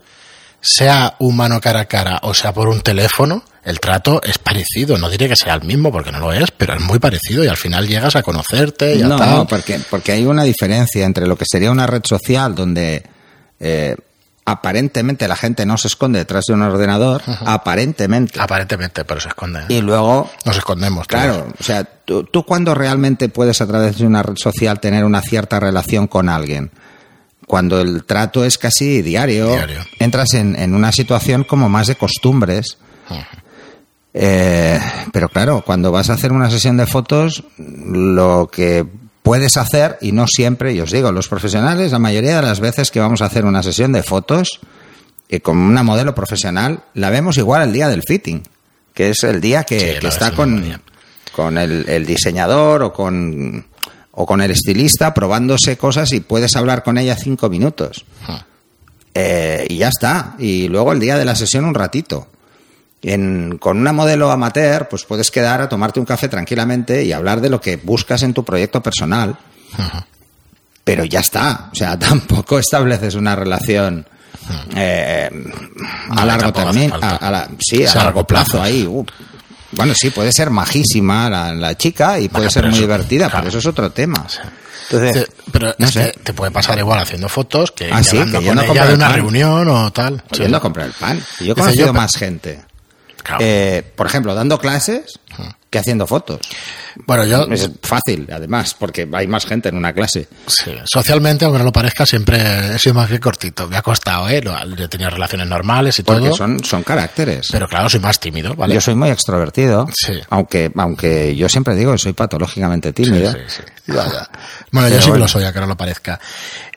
sea 0.60 1.16
humano 1.18 1.60
cara 1.60 1.80
a 1.80 1.84
cara 1.86 2.20
o 2.22 2.34
sea 2.34 2.52
por 2.52 2.68
un 2.68 2.82
teléfono, 2.82 3.42
el 3.64 3.80
trato 3.80 4.22
es 4.22 4.38
parecido. 4.38 4.96
No 4.96 5.08
diré 5.08 5.28
que 5.28 5.36
sea 5.36 5.54
el 5.54 5.62
mismo 5.62 5.90
porque 5.90 6.12
no 6.12 6.18
lo 6.18 6.32
es, 6.32 6.50
pero 6.50 6.74
es 6.74 6.80
muy 6.80 6.98
parecido 6.98 7.44
y 7.44 7.48
al 7.48 7.56
final 7.56 7.86
llegas 7.86 8.16
a 8.16 8.22
conocerte 8.22 8.94
y 8.94 9.02
a 9.02 9.08
no, 9.08 9.16
tal. 9.16 9.46
porque, 9.46 9.80
porque 9.90 10.12
hay 10.12 10.24
una 10.24 10.44
diferencia 10.44 11.04
entre 11.04 11.26
lo 11.26 11.36
que 11.36 11.44
sería 11.50 11.70
una 11.70 11.86
red 11.86 12.02
social 12.04 12.54
donde 12.54 13.02
eh, 13.58 13.96
aparentemente 14.44 15.28
la 15.28 15.36
gente 15.36 15.64
no 15.66 15.76
se 15.78 15.88
esconde 15.88 16.18
detrás 16.18 16.44
de 16.46 16.54
un 16.54 16.62
ordenador, 16.62 17.22
aparentemente. 17.46 18.40
Aparentemente, 18.40 19.04
pero 19.04 19.20
se 19.20 19.28
esconde. 19.28 19.60
¿eh? 19.60 19.64
Y 19.68 19.80
luego, 19.80 20.28
Nos 20.44 20.56
escondemos. 20.56 21.06
claro, 21.06 21.46
o 21.58 21.62
sea, 21.62 21.84
tú, 21.84 22.24
tú 22.24 22.44
cuando 22.44 22.74
realmente 22.74 23.28
puedes 23.28 23.60
a 23.60 23.66
través 23.66 23.98
de 23.98 24.06
una 24.06 24.22
red 24.22 24.36
social 24.36 24.80
tener 24.80 25.04
una 25.04 25.20
cierta 25.22 25.60
relación 25.60 26.06
con 26.08 26.28
alguien, 26.28 26.70
cuando 27.46 27.80
el 27.80 28.04
trato 28.04 28.44
es 28.44 28.58
casi 28.58 29.02
diario, 29.02 29.48
Diario. 29.48 29.80
entras 29.98 30.34
en, 30.34 30.56
en 30.56 30.74
una 30.74 30.92
situación 30.92 31.44
como 31.44 31.68
más 31.68 31.86
de 31.88 31.96
costumbres. 31.96 32.78
Eh, 34.12 34.78
pero 35.12 35.28
claro, 35.28 35.62
cuando 35.64 35.92
vas 35.92 36.10
a 36.10 36.14
hacer 36.14 36.32
una 36.32 36.50
sesión 36.50 36.76
de 36.76 36.86
fotos, 36.86 37.44
lo 37.58 38.48
que 38.50 38.84
puedes 39.22 39.56
hacer, 39.56 39.98
y 40.00 40.12
no 40.12 40.26
siempre, 40.26 40.72
y 40.72 40.80
os 40.80 40.90
digo, 40.90 41.12
los 41.12 41.28
profesionales, 41.28 41.92
la 41.92 41.98
mayoría 41.98 42.36
de 42.36 42.42
las 42.42 42.60
veces 42.60 42.90
que 42.90 43.00
vamos 43.00 43.22
a 43.22 43.26
hacer 43.26 43.44
una 43.44 43.62
sesión 43.62 43.92
de 43.92 44.02
fotos, 44.02 44.60
eh, 45.28 45.40
con 45.40 45.58
una 45.58 45.82
modelo 45.82 46.14
profesional, 46.14 46.84
la 46.94 47.10
vemos 47.10 47.38
igual 47.38 47.62
el 47.62 47.72
día 47.72 47.88
del 47.88 48.02
fitting, 48.02 48.42
que 48.94 49.10
es 49.10 49.22
el 49.24 49.40
día 49.40 49.64
que, 49.64 49.98
Sí, 50.00 50.06
está 50.06 50.32
con, 50.32 50.80
con 51.32 51.58
el, 51.58 51.88
el 51.88 52.06
diseñador 52.06 52.82
o 52.82 52.92
con, 52.92 53.66
o 54.12 54.26
con 54.26 54.40
el 54.40 54.50
estilista 54.50 55.14
probándose 55.14 55.76
cosas 55.76 56.12
y 56.12 56.20
puedes 56.20 56.56
hablar 56.56 56.82
con 56.82 56.98
ella 56.98 57.16
cinco 57.16 57.48
minutos. 57.48 58.04
Eh, 59.14 59.66
y 59.68 59.78
ya 59.78 59.88
está. 59.88 60.34
Y 60.38 60.68
luego 60.68 60.92
el 60.92 61.00
día 61.00 61.16
de 61.16 61.24
la 61.24 61.34
sesión 61.34 61.64
un 61.64 61.74
ratito. 61.74 62.28
En- 63.02 63.56
con 63.58 63.78
una 63.78 63.92
modelo 63.92 64.30
amateur, 64.30 64.86
pues 64.88 65.04
puedes 65.04 65.30
quedar 65.30 65.62
a 65.62 65.68
tomarte 65.68 66.00
un 66.00 66.06
café 66.06 66.28
tranquilamente 66.28 67.02
y 67.04 67.12
hablar 67.12 67.40
de 67.40 67.48
lo 67.48 67.60
que 67.60 67.76
buscas 67.76 68.22
en 68.22 68.34
tu 68.34 68.44
proyecto 68.44 68.82
personal. 68.82 69.36
Pero 70.84 71.04
ya 71.04 71.20
está. 71.20 71.68
O 71.72 71.74
sea, 71.74 71.98
tampoco 71.98 72.58
estableces 72.58 73.14
una 73.14 73.34
relación 73.36 74.06
eh, 74.76 75.30
a 76.10 76.24
largo 76.24 76.52
término. 76.52 76.96
A, 77.00 77.16
a 77.16 77.30
la- 77.30 77.48
sí, 77.58 77.78
Sí, 77.78 77.86
a 77.86 77.94
largo 78.04 78.24
plazo 78.26 78.60
ahí. 78.62 78.84
uh. 78.86 79.04
Bueno, 79.72 79.94
sí, 79.94 80.10
puede 80.10 80.32
ser 80.32 80.50
majísima 80.50 81.30
la, 81.30 81.54
la 81.54 81.76
chica 81.76 82.18
y 82.18 82.28
puede 82.28 82.46
Bueno, 82.46 82.50
ser 82.50 82.64
muy 82.64 82.72
eso- 82.72 82.80
divertida, 82.82 83.26
claro. 83.28 83.44
pero 83.44 83.48
eso 83.50 83.58
es 83.58 83.66
otro 83.66 83.90
tema. 83.92 84.26
Entonces, 84.90 85.24
Te- 85.26 85.32
pero 85.52 85.72
no 85.78 85.86
es 85.86 85.92
sé. 85.92 86.12
que 86.12 86.18
te 86.24 86.32
puede 86.32 86.50
pasar 86.50 86.76
igual 86.78 86.98
haciendo 86.98 87.28
fotos 87.28 87.70
que, 87.70 87.88
Ah, 87.92 88.02
sí, 88.02 88.18
que 88.18 88.32
con 88.32 88.42
yendo 88.42 88.60
a 88.62 88.64
ella 88.64 88.66
comprar 88.66 88.86
de 88.88 88.92
el 88.94 88.98
una 88.98 89.06
pan. 89.06 89.16
reunión 89.16 89.68
o 89.68 89.92
tal. 89.92 90.22
Sí. 90.32 90.42
yendo 90.42 90.56
a 90.56 90.60
comprar 90.60 90.86
el 90.86 90.92
pan. 90.92 91.22
Y 91.38 91.44
yo 91.44 91.52
he 91.52 91.54
conocido 91.54 91.86
yo- 91.86 91.92
más 91.92 92.16
gente. 92.16 92.60
Claro. 93.22 93.44
eh, 93.44 93.82
por 93.94 94.06
ejemplo, 94.06 94.34
dando 94.34 94.58
clases 94.58 95.18
que 95.70 95.78
haciendo 95.78 96.04
fotos. 96.06 96.40
bueno, 97.06 97.24
yo 97.24 97.44
Es 97.52 97.70
fácil, 97.82 98.26
además, 98.32 98.74
porque 98.76 99.08
hay 99.12 99.28
más 99.28 99.46
gente 99.46 99.68
en 99.68 99.76
una 99.76 99.92
clase. 99.92 100.26
sí, 100.48 100.72
socialmente, 100.84 101.44
aunque 101.44 101.58
no 101.60 101.64
lo 101.64 101.72
parezca, 101.72 102.04
siempre 102.04 102.74
he 102.74 102.78
sido 102.78 102.94
más 102.94 103.08
bien 103.08 103.20
cortito. 103.20 103.68
Me 103.68 103.76
ha 103.76 103.82
costado, 103.82 104.28
¿eh? 104.28 104.40
Yo 104.42 104.84
he 104.84 104.88
tenido 104.88 105.10
relaciones 105.10 105.46
normales 105.46 105.96
y 106.00 106.02
Porque 106.02 106.26
todo. 106.26 106.34
son, 106.36 106.64
son 106.64 106.82
caracteres. 106.82 107.48
Pero 107.52 107.68
claro, 107.68 107.88
soy 107.88 108.00
más 108.00 108.18
tímido, 108.18 108.54
¿vale? 108.56 108.74
Yo 108.74 108.80
soy 108.80 108.96
muy 108.96 109.10
extrovertido, 109.10 109.86
Sí. 109.94 110.14
aunque, 110.30 110.72
aunque 110.76 111.36
yo 111.36 111.48
siempre 111.48 111.76
digo 111.76 111.92
que 111.92 111.98
soy 111.98 112.12
patológicamente 112.14 112.92
tímido. 112.92 113.30
Sí, 113.32 113.38
sí, 113.46 113.62
sí. 113.86 113.92
Bueno, 114.72 114.88
yo 114.88 115.00
sí 115.00 115.10
que 115.12 115.18
lo 115.18 115.28
soy, 115.28 115.44
aunque 115.44 115.60
no 115.60 115.66
lo 115.66 115.76
parezca. 115.76 116.18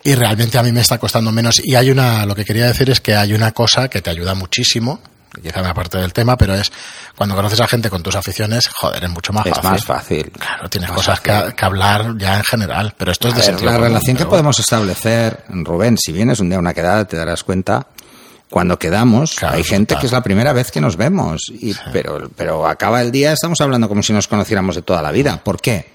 Y 0.03 0.13
realmente 0.15 0.57
a 0.57 0.63
mí 0.63 0.71
me 0.71 0.81
está 0.81 0.97
costando 0.99 1.31
menos. 1.31 1.59
Y 1.63 1.75
hay 1.75 1.89
una, 1.89 2.25
lo 2.25 2.35
que 2.35 2.43
quería 2.45 2.65
decir 2.67 2.89
es 2.89 2.99
que 3.01 3.15
hay 3.15 3.33
una 3.33 3.51
cosa 3.51 3.87
que 3.87 4.01
te 4.01 4.09
ayuda 4.09 4.33
muchísimo, 4.35 4.99
que 4.99 5.09
quizá 5.41 5.61
me 5.61 5.69
aparte 5.69 5.97
del 5.97 6.13
tema, 6.13 6.37
pero 6.37 6.53
es 6.53 6.71
cuando 7.15 7.35
conoces 7.35 7.59
a 7.61 7.67
gente 7.67 7.89
con 7.89 8.03
tus 8.03 8.15
aficiones, 8.15 8.67
joder, 8.67 9.03
es 9.03 9.09
mucho 9.09 9.33
más 9.33 9.45
Es 9.45 9.53
fácil. 9.53 9.69
más 9.71 9.85
fácil. 9.85 10.31
Claro, 10.31 10.69
tienes 10.69 10.89
Más 10.89 10.97
cosas 10.97 11.19
que, 11.21 11.53
que 11.55 11.65
hablar 11.65 12.15
ya 12.17 12.37
en 12.37 12.43
general, 12.43 12.93
pero 12.97 13.11
esto 13.11 13.27
es 13.29 13.33
de 13.33 13.39
ver, 13.39 13.45
sentido 13.45 13.71
la 13.71 13.77
común, 13.77 13.87
relación 13.89 14.17
que 14.17 14.25
podemos 14.25 14.59
establecer, 14.59 15.43
Rubén, 15.49 15.97
si 15.97 16.11
vienes 16.11 16.39
un 16.39 16.49
día 16.49 16.57
a 16.57 16.59
una 16.61 16.73
quedada, 16.73 17.05
te 17.05 17.17
darás 17.17 17.43
cuenta. 17.43 17.87
Cuando 18.49 18.77
quedamos, 18.77 19.33
Claro, 19.33 19.55
hay 19.55 19.63
gente 19.63 19.95
que 19.99 20.05
es 20.05 20.11
la 20.11 20.21
primera 20.21 20.53
vez 20.53 20.69
que 20.71 20.79
nos 20.79 20.95
vemos, 20.95 21.41
y, 21.49 21.73
pero, 21.91 22.29
pero 22.35 22.67
acaba 22.67 23.01
el 23.01 23.11
día, 23.11 23.31
estamos 23.33 23.59
hablando 23.61 23.89
como 23.89 24.03
si 24.03 24.13
nos 24.13 24.27
conociéramos 24.27 24.75
de 24.75 24.83
toda 24.83 25.01
la 25.01 25.11
vida. 25.11 25.41
¿Por 25.43 25.59
qué? 25.59 25.91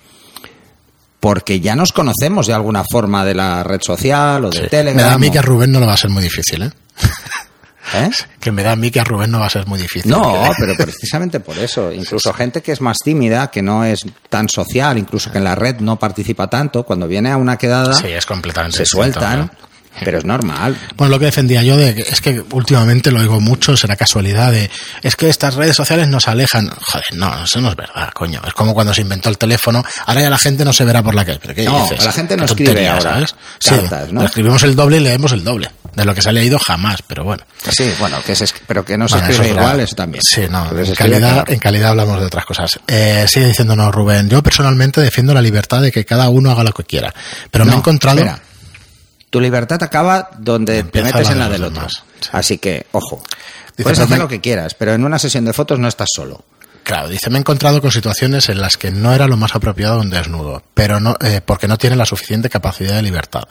Porque 1.21 1.61
ya 1.61 1.77
nos 1.77 1.93
conocemos 1.93 2.49
de 2.49 2.55
alguna 2.55 2.83
forma 2.91 3.25
de 3.25 3.35
la 3.35 3.63
red 3.63 3.81
social 3.81 4.45
o 4.45 4.51
de 4.51 4.63
Sí. 4.63 4.67
Telegram. 4.69 4.97
Me 4.97 5.03
da 5.03 5.15
a 5.15 5.19
mí 5.19 5.31
que 5.31 5.39
a 5.39 5.43
Rubén 5.43 5.71
no 5.71 5.79
le 5.79 5.87
va 5.87 5.93
a 5.95 5.97
ser 5.97 6.11
muy 6.11 6.23
difícil, 6.23 6.63
¿eh? 6.63 6.71
¿Eh? 7.95 8.11
Que 8.41 8.53
me 8.53 8.63
da 8.63 8.73
a 8.73 8.77
mí 8.77 8.91
que 8.91 9.01
a 9.01 9.05
Rubén 9.05 9.31
no 9.31 9.41
va 9.41 9.47
a 9.47 9.51
ser 9.51 9.67
muy 9.67 9.81
difícil. 9.81 10.11
No, 10.11 10.51
pero 10.59 10.75
precisamente 10.77 11.41
por 11.41 11.59
eso. 11.59 11.93
Incluso 11.99 12.33
gente 12.33 12.63
que 12.63 12.73
es 12.73 12.81
más 12.81 12.99
tímida, 12.99 13.51
que 13.51 13.63
no 13.63 13.85
es 13.85 14.05
tan 14.29 14.49
social, 14.49 14.99
incluso 14.99 15.31
que 15.31 15.39
en 15.39 15.45
la 15.45 15.55
red 15.55 15.77
no 15.81 15.99
participa 15.99 16.49
tanto, 16.49 16.85
cuando 16.85 17.09
viene 17.09 17.31
a 17.31 17.37
una 17.37 17.57
quedada, 17.57 17.95
Sí, 17.95 18.09
es 18.09 18.27
completamente 18.27 18.79
se 18.79 18.87
sueltan, 18.87 19.39
¿no? 19.41 19.51
pero 20.05 20.19
es 20.19 20.25
normal. 20.25 20.77
Bueno, 20.97 21.11
lo 21.13 21.19
que 21.19 21.25
defendía 21.25 21.63
yo 21.63 21.77
de 21.77 21.91
es 21.91 22.21
que 22.21 22.41
últimamente 22.53 23.11
lo 23.11 23.21
oigo 23.21 23.41
mucho, 23.41 23.77
será 23.77 23.97
casualidad 23.97 24.53
de 24.53 24.71
es 25.03 25.17
que 25.17 25.29
estas 25.29 25.55
redes 25.55 25.75
sociales 25.75 26.07
nos 26.09 26.29
alejan. 26.29 26.69
Joder, 26.69 27.05
no, 27.15 27.45
eso 27.45 27.61
no 27.61 27.71
es 27.71 27.77
verdad, 27.77 28.11
coño. 28.13 28.41
Es 28.47 28.53
como 28.53 28.75
cuando 28.75 28.95
se 28.95 29.01
inventó 29.01 29.29
el 29.29 29.39
teléfono, 29.39 29.83
ahora 30.07 30.21
ya 30.21 30.31
la 30.31 30.39
gente 30.39 30.65
no 30.65 30.73
se 30.73 30.85
verá 30.85 31.03
por 31.03 31.15
la 31.17 31.25
calle. 31.25 31.41
¿Pero 31.43 31.55
qué 31.55 31.65
No, 31.65 31.83
dices? 31.83 32.05
la 32.05 32.13
gente 32.13 32.37
no 32.37 32.45
escribe 32.45 32.89
ahora 32.89 33.01
¿sabes? 33.03 33.35
Sí, 33.59 33.75
¿no? 34.13 34.23
escribimos 34.23 34.63
el 34.63 34.77
doble 34.77 34.99
y 34.99 35.01
leemos 35.01 35.33
el 35.33 35.43
doble. 35.43 35.69
De 35.99 36.05
lo 36.05 36.15
que 36.15 36.23
se 36.23 36.29
ha 36.29 36.33
leído 36.33 36.59
jamás, 36.61 37.03
pero 37.05 37.25
bueno. 37.25 37.43
Sí, 37.77 37.93
bueno, 37.99 38.19
que 38.25 38.37
se, 38.37 38.47
pero 38.69 38.85
que 38.85 38.97
no 38.97 39.09
se 39.09 39.17
Bueno, 39.17 39.29
escribe 39.31 39.51
eso 39.51 39.59
igual, 39.61 39.81
eso 39.81 39.97
también. 39.97 40.23
Sí, 40.23 40.43
no, 40.49 40.71
en 40.79 40.95
calidad, 40.95 41.35
peor. 41.45 41.51
en 41.53 41.59
calidad 41.59 41.91
hablamos 41.91 42.21
de 42.21 42.27
otras 42.27 42.45
cosas. 42.47 42.79
Eh, 42.87 43.27
sigue 43.29 43.47
diciéndonos 43.49 43.93
Rubén, 43.93 44.29
yo 44.31 44.41
personalmente 44.43 45.01
defiendo 45.01 45.35
la 45.35 45.43
libertad 45.43 45.83
de 45.83 45.91
que 45.91 46.05
cada 46.05 46.29
uno 46.29 46.53
haga 46.53 46.63
lo 46.63 46.73
que 46.73 46.85
quiera, 46.85 47.13
pero 47.51 47.65
me 47.65 47.73
he 47.73 47.75
No, 47.75 47.79
encontrado... 47.81 48.19
espera. 48.19 48.41
Tu 49.31 49.41
libertad 49.41 49.83
acaba 49.83 50.31
donde 50.39 50.85
te 50.85 51.03
metes 51.03 51.27
la 51.27 51.33
en 51.33 51.39
de 51.39 51.45
la 51.45 51.49
del 51.51 51.65
otro. 51.65 51.89
sí. 51.89 52.29
Así 52.33 52.59
que, 52.59 52.87
ojo. 52.93 53.23
Dice, 53.77 53.83
Puedes 53.83 53.99
hacer 53.99 54.17
me- 54.19 54.23
lo 54.23 54.29
que 54.29 54.41
quieras, 54.41 54.75
pero 54.75 54.95
en 54.95 55.05
una 55.05 55.19
sesión 55.19 55.45
de 55.45 55.53
fotos 55.53 55.79
no 55.79 55.89
estás 55.89 56.09
solo. 56.15 56.45
Claro, 56.85 57.09
dice, 57.09 57.29
me 57.29 57.37
he 57.37 57.41
encontrado 57.41 57.83
con 57.83 57.91
situaciones 57.91 58.49
en 58.49 58.63
las 58.63 58.79
que 58.79 58.91
no 58.91 59.13
era 59.13 59.27
lo 59.27 59.37
más 59.37 59.55
apropiado 59.55 60.01
un 60.01 60.09
desnudo, 60.09 60.63
pero 60.73 61.01
no, 61.01 61.17
eh, 61.21 61.43
porque 61.45 61.69
no 61.69 61.77
tiene 61.77 61.97
la 61.97 62.07
suficiente 62.07 62.49
capacidad 62.49 62.95
de 62.95 63.03
libertad 63.03 63.43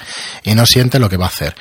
y 0.43 0.55
no 0.55 0.65
siente 0.65 0.97
lo 0.97 1.07
que 1.07 1.17
va 1.17 1.25
a 1.25 1.29
hacer. 1.29 1.55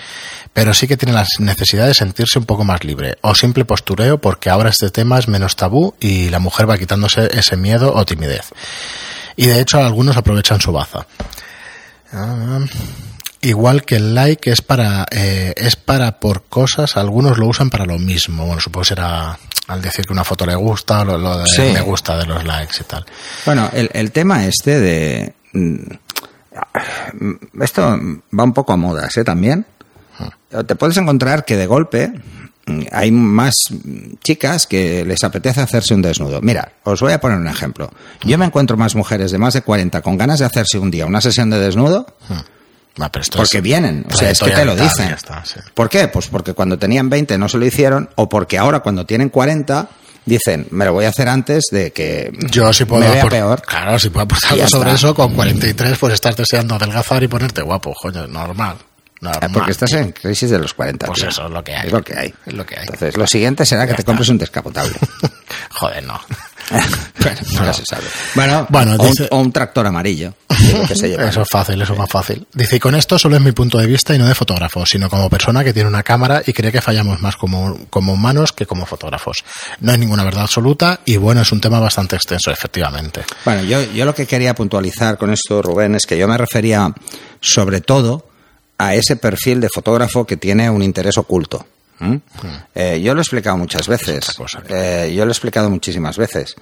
Pero 0.57 0.73
sí 0.73 0.89
que 0.89 0.97
tiene 0.97 1.13
la 1.13 1.27
necesidad 1.39 1.87
de 1.87 1.93
sentirse 1.93 2.39
un 2.39 2.47
poco 2.47 2.65
más 2.65 2.83
libre, 2.83 3.19
o 3.21 3.35
simple 3.35 3.67
postureo 3.67 4.19
porque 4.23 4.49
ahora 4.49 4.71
este 4.71 4.91
tema 4.91 5.19
es 5.19 5.29
menos 5.29 5.55
tabú 5.55 5.95
y 6.01 6.31
la 6.31 6.39
mujer 6.39 6.69
va 6.69 6.79
quitándose 6.79 7.29
ese 7.39 7.59
miedo 7.59 7.93
o 7.95 8.07
timidez. 8.07 8.53
Y 9.37 9.49
de 9.49 9.61
hecho 9.61 9.79
algunos 9.79 10.17
aprovechan 10.17 10.59
su 10.63 10.73
baza. 10.73 11.07
Ah, 12.11 12.61
Igual 13.43 13.85
que 13.85 13.97
el 13.97 14.15
like 14.15 14.51
es 14.51 14.63
para 14.63 15.05
eh, 15.11 15.53
es 15.59 15.77
para 15.77 16.21
por 16.21 16.45
cosas, 16.45 16.97
algunos 16.97 17.37
lo 17.37 17.47
usan 17.49 17.69
para 17.69 17.85
lo 17.85 17.99
mismo. 17.99 18.47
Bueno, 18.47 18.61
supongo 18.61 18.81
que 18.83 18.89
será 18.89 19.39
al 19.69 19.83
decir 19.83 20.07
que 20.07 20.13
una 20.15 20.25
foto 20.25 20.47
le 20.47 20.55
gusta, 20.55 21.05
lo, 21.05 21.19
lo 21.19 21.37
de 21.39 21.47
Sí. 21.47 21.61
me 21.73 21.83
gusta 21.83 22.17
de 22.17 22.25
los 22.25 22.43
likes 22.45 22.79
y 22.81 22.85
tal. 22.85 23.05
Bueno, 23.45 23.69
el, 23.75 23.91
el 23.93 24.11
tema 24.11 24.47
este 24.47 24.81
de... 24.81 25.35
mm, 25.53 25.77
Esto 27.63 27.83
va 28.37 28.45
un 28.45 28.53
poco 28.55 28.73
a 28.73 28.77
modas, 28.77 29.15
¿eh? 29.19 29.23
También. 29.25 29.67
Te 30.49 30.77
puedes 30.77 30.97
encontrar 30.97 31.45
que 31.45 31.57
de 31.57 31.67
golpe 31.67 32.13
mm, 32.67 32.83
hay 32.93 33.11
más 33.11 33.55
chicas 34.23 34.67
que 34.67 35.05
les 35.05 35.23
apetece 35.25 35.61
hacerse 35.61 35.95
un 35.95 36.03
desnudo. 36.03 36.41
Mira, 36.41 36.73
os 36.85 37.01
voy 37.01 37.13
a 37.13 37.21
poner 37.21 37.39
un 37.39 37.49
ejemplo. 37.49 37.91
Yo 38.25 38.39
me 38.39 38.47
encuentro 38.47 38.77
más 38.77 38.95
mujeres 38.95 39.31
de 39.31 39.39
más 39.39 39.55
de 39.55 39.63
40 39.63 40.03
con 40.03 40.17
ganas 40.17 40.39
de 40.39 40.45
hacerse 40.45 40.79
un 40.79 40.91
día 40.91 41.07
una 41.07 41.21
sesión 41.21 41.51
de 41.51 41.59
desnudo 41.59 42.07
pero 42.97 43.23
esto 43.23 43.37
porque 43.39 43.59
es 43.59 43.63
vienen, 43.63 44.07
o 44.11 44.17
sea, 44.17 44.31
es 44.31 44.41
que 44.41 44.51
te 44.51 44.65
lo 44.65 44.75
dicen. 44.75 45.09
ya 45.09 45.15
está, 45.15 45.45
sí. 45.45 45.61
¿Por 45.75 45.89
qué? 45.89 46.09
Pues 46.09 46.29
porque 46.29 46.55
cuando 46.55 46.79
tenían 46.79 47.11
20 47.11 47.37
no 47.39 47.49
se 47.49 47.59
lo 47.59 47.67
hicieron, 47.67 48.09
o 48.15 48.29
porque 48.29 48.59
ahora 48.59 48.81
cuando 48.81 49.05
tienen 49.05 49.29
40 49.29 49.89
dicen, 50.25 50.67
me 50.71 50.85
lo 50.85 50.93
voy 50.95 51.05
a 51.05 51.11
hacer 51.11 51.29
antes 51.29 51.65
de 51.71 51.93
que 51.93 52.33
Yo 52.51 52.71
puedo 52.87 53.05
me 53.05 53.11
vea 53.11 53.29
peor. 53.29 53.63
Claro, 53.63 53.99
si 53.99 54.09
puedo 54.09 54.25
aportar 54.25 54.51
sobre 54.69 54.91
está. 54.91 54.95
eso, 54.95 55.15
con 55.15 55.35
43 55.35 55.99
pues 55.99 56.15
estás 56.15 56.37
deseando 56.37 56.75
adelgazar 56.75 57.23
y 57.23 57.29
ponerte 57.29 57.63
guapo, 57.63 57.93
coño, 58.01 58.27
normal. 58.27 58.77
Normal 59.21 59.51
Porque 59.53 59.71
estás 59.73 59.93
en 59.95 60.13
crisis 60.13 60.51
de 60.51 60.59
los 60.59 60.75
40. 60.75 61.07
Pues 61.07 61.21
tío. 61.21 61.29
eso 61.29 61.47
es 61.47 61.51
lo 61.53 61.63
que 61.65 61.75
hay. 61.75 61.87
Es 61.87 61.93
lo 61.93 62.03
que 62.03 62.17
hay. 62.19 62.35
Es 62.47 62.55
lo 62.55 62.67
que 62.67 62.75
hay. 62.77 62.83
Entonces, 62.85 63.17
lo 63.17 63.27
siguiente 63.27 63.65
será 63.67 63.85
que 63.87 63.91
Ya 63.93 63.97
te 63.97 64.03
está. 64.03 64.11
compres 64.13 64.29
un 64.29 64.39
descapotable. 64.39 64.95
Joder, 65.71 66.05
no. 66.05 66.21
bueno, 66.71 67.41
nunca 67.53 67.73
se 67.73 67.85
sabe. 67.85 68.05
Bueno, 68.35 68.67
Bueno, 68.71 68.95
o, 68.99 69.03
un- 69.03 69.09
dice- 69.11 69.29
o 69.31 69.39
un 69.39 69.53
tractor 69.53 69.87
amarillo. 69.87 70.35
que 70.89 70.97
se 70.97 71.09
lleva. 71.09 71.29
Eso 71.29 71.43
es 71.43 71.49
fácil, 71.51 71.81
eso 71.81 71.93
es 71.93 71.99
más 71.99 72.11
fácil. 72.11 72.47
Dice, 72.53 72.77
y 72.77 72.81
con 72.81 72.95
esto 72.95 73.19
solo 73.19 73.37
es 73.37 73.43
mi 73.43 73.53
punto 73.53 73.79
de 73.79 73.87
vista 73.87 74.15
y 74.15 74.19
no 74.19 74.27
de 74.27 74.35
fotógrafo, 74.35 74.85
sino 74.87 75.09
como 75.11 75.29
persona 75.31 75.63
que 75.63 75.73
tiene 75.73 75.89
una 75.89 76.03
cámara 76.03 76.43
y 76.47 76.53
cree 76.53 76.73
que 76.73 76.81
fallamos 76.81 77.21
más 77.21 77.37
como, 77.37 77.79
como 77.91 78.13
humanos 78.15 78.53
que 78.53 78.67
como 78.67 78.85
fotógrafos. 78.87 79.45
No 79.81 79.93
hay 79.93 79.99
ninguna 79.99 80.25
verdad 80.25 80.43
absoluta 80.43 81.01
y 81.05 81.17
bueno, 81.19 81.43
es 81.43 81.53
un 81.53 81.61
tema 81.61 81.79
bastante 81.79 82.17
extenso, 82.17 82.51
efectivamente. 82.51 83.23
Bueno, 83.45 83.63
yo, 83.63 83.83
yo 83.93 84.05
lo 84.05 84.15
que 84.15 84.27
quería 84.27 84.55
puntualizar 84.55 85.19
con 85.19 85.31
esto, 85.33 85.63
Rubén, 85.63 85.95
es 85.95 86.07
que 86.07 86.19
yo 86.19 86.27
me 86.27 86.37
refería 86.39 86.93
sobre 87.41 87.81
todo 87.81 88.27
a 88.79 88.95
ese 88.95 89.17
perfil 89.17 89.61
de 89.61 89.69
fotógrafo 89.75 90.27
que 90.27 90.37
tiene 90.37 90.69
un 90.71 90.83
interés 90.83 91.17
oculto. 91.19 91.67
¿m? 92.01 92.21
Eh, 92.75 93.01
yo 93.03 93.15
lo 93.15 93.21
he 93.21 93.23
explicado 93.23 93.57
muchas 93.57 93.89
veces. 93.89 94.27
cosa. 94.35 94.63
Eh, 94.69 95.13
yo 95.17 95.25
lo 95.25 95.31
he 95.31 95.33
explicado 95.33 95.71
muchísimas 95.71 96.17
veces. 96.19 96.55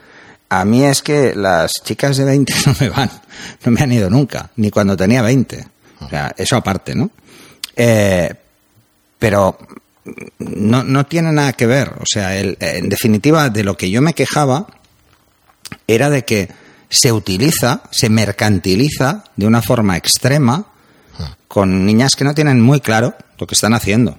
A 0.49 0.65
mí 0.65 0.85
es 0.85 1.03
que 1.03 1.35
las 1.35 1.73
chicas 1.83 2.17
de 2.17 2.25
20 2.25 2.55
no 2.67 2.75
me 2.81 2.89
van, 2.89 3.11
no 3.65 3.73
me 3.73 3.81
han 3.81 3.93
ido 3.93 4.09
nunca, 4.11 4.51
ni 4.57 4.71
cuando 4.71 4.97
tenía 4.97 5.23
20. 5.23 5.67
O 6.01 6.09
sea, 6.09 6.33
eso 6.37 6.55
aparte, 6.57 6.95
¿no? 6.95 7.11
Eh, 7.75 8.33
pero 9.19 9.59
no, 10.39 10.85
no 10.85 11.07
tiene 11.07 11.33
nada 11.33 11.53
que 11.55 11.67
ver. 11.67 11.89
O 11.99 12.05
sea, 12.05 12.37
el- 12.37 12.57
en 12.61 12.89
definitiva, 12.89 13.49
de 13.49 13.65
lo 13.65 13.77
que 13.77 13.91
yo 13.91 14.03
me 14.03 14.13
quejaba 14.13 14.67
era 15.89 16.11
de 16.11 16.25
que 16.25 16.49
se 16.91 17.11
utiliza, 17.11 17.83
se 17.91 18.09
mercantiliza 18.11 19.25
de 19.37 19.47
una 19.47 19.63
forma 19.63 19.97
extrema 19.97 20.67
con 21.49 21.85
niñas 21.87 22.13
que 22.17 22.25
no 22.25 22.35
tienen 22.35 22.61
muy 22.61 22.81
claro 22.81 23.15
lo 23.39 23.47
que 23.47 23.55
están 23.55 23.75
haciendo 23.75 24.19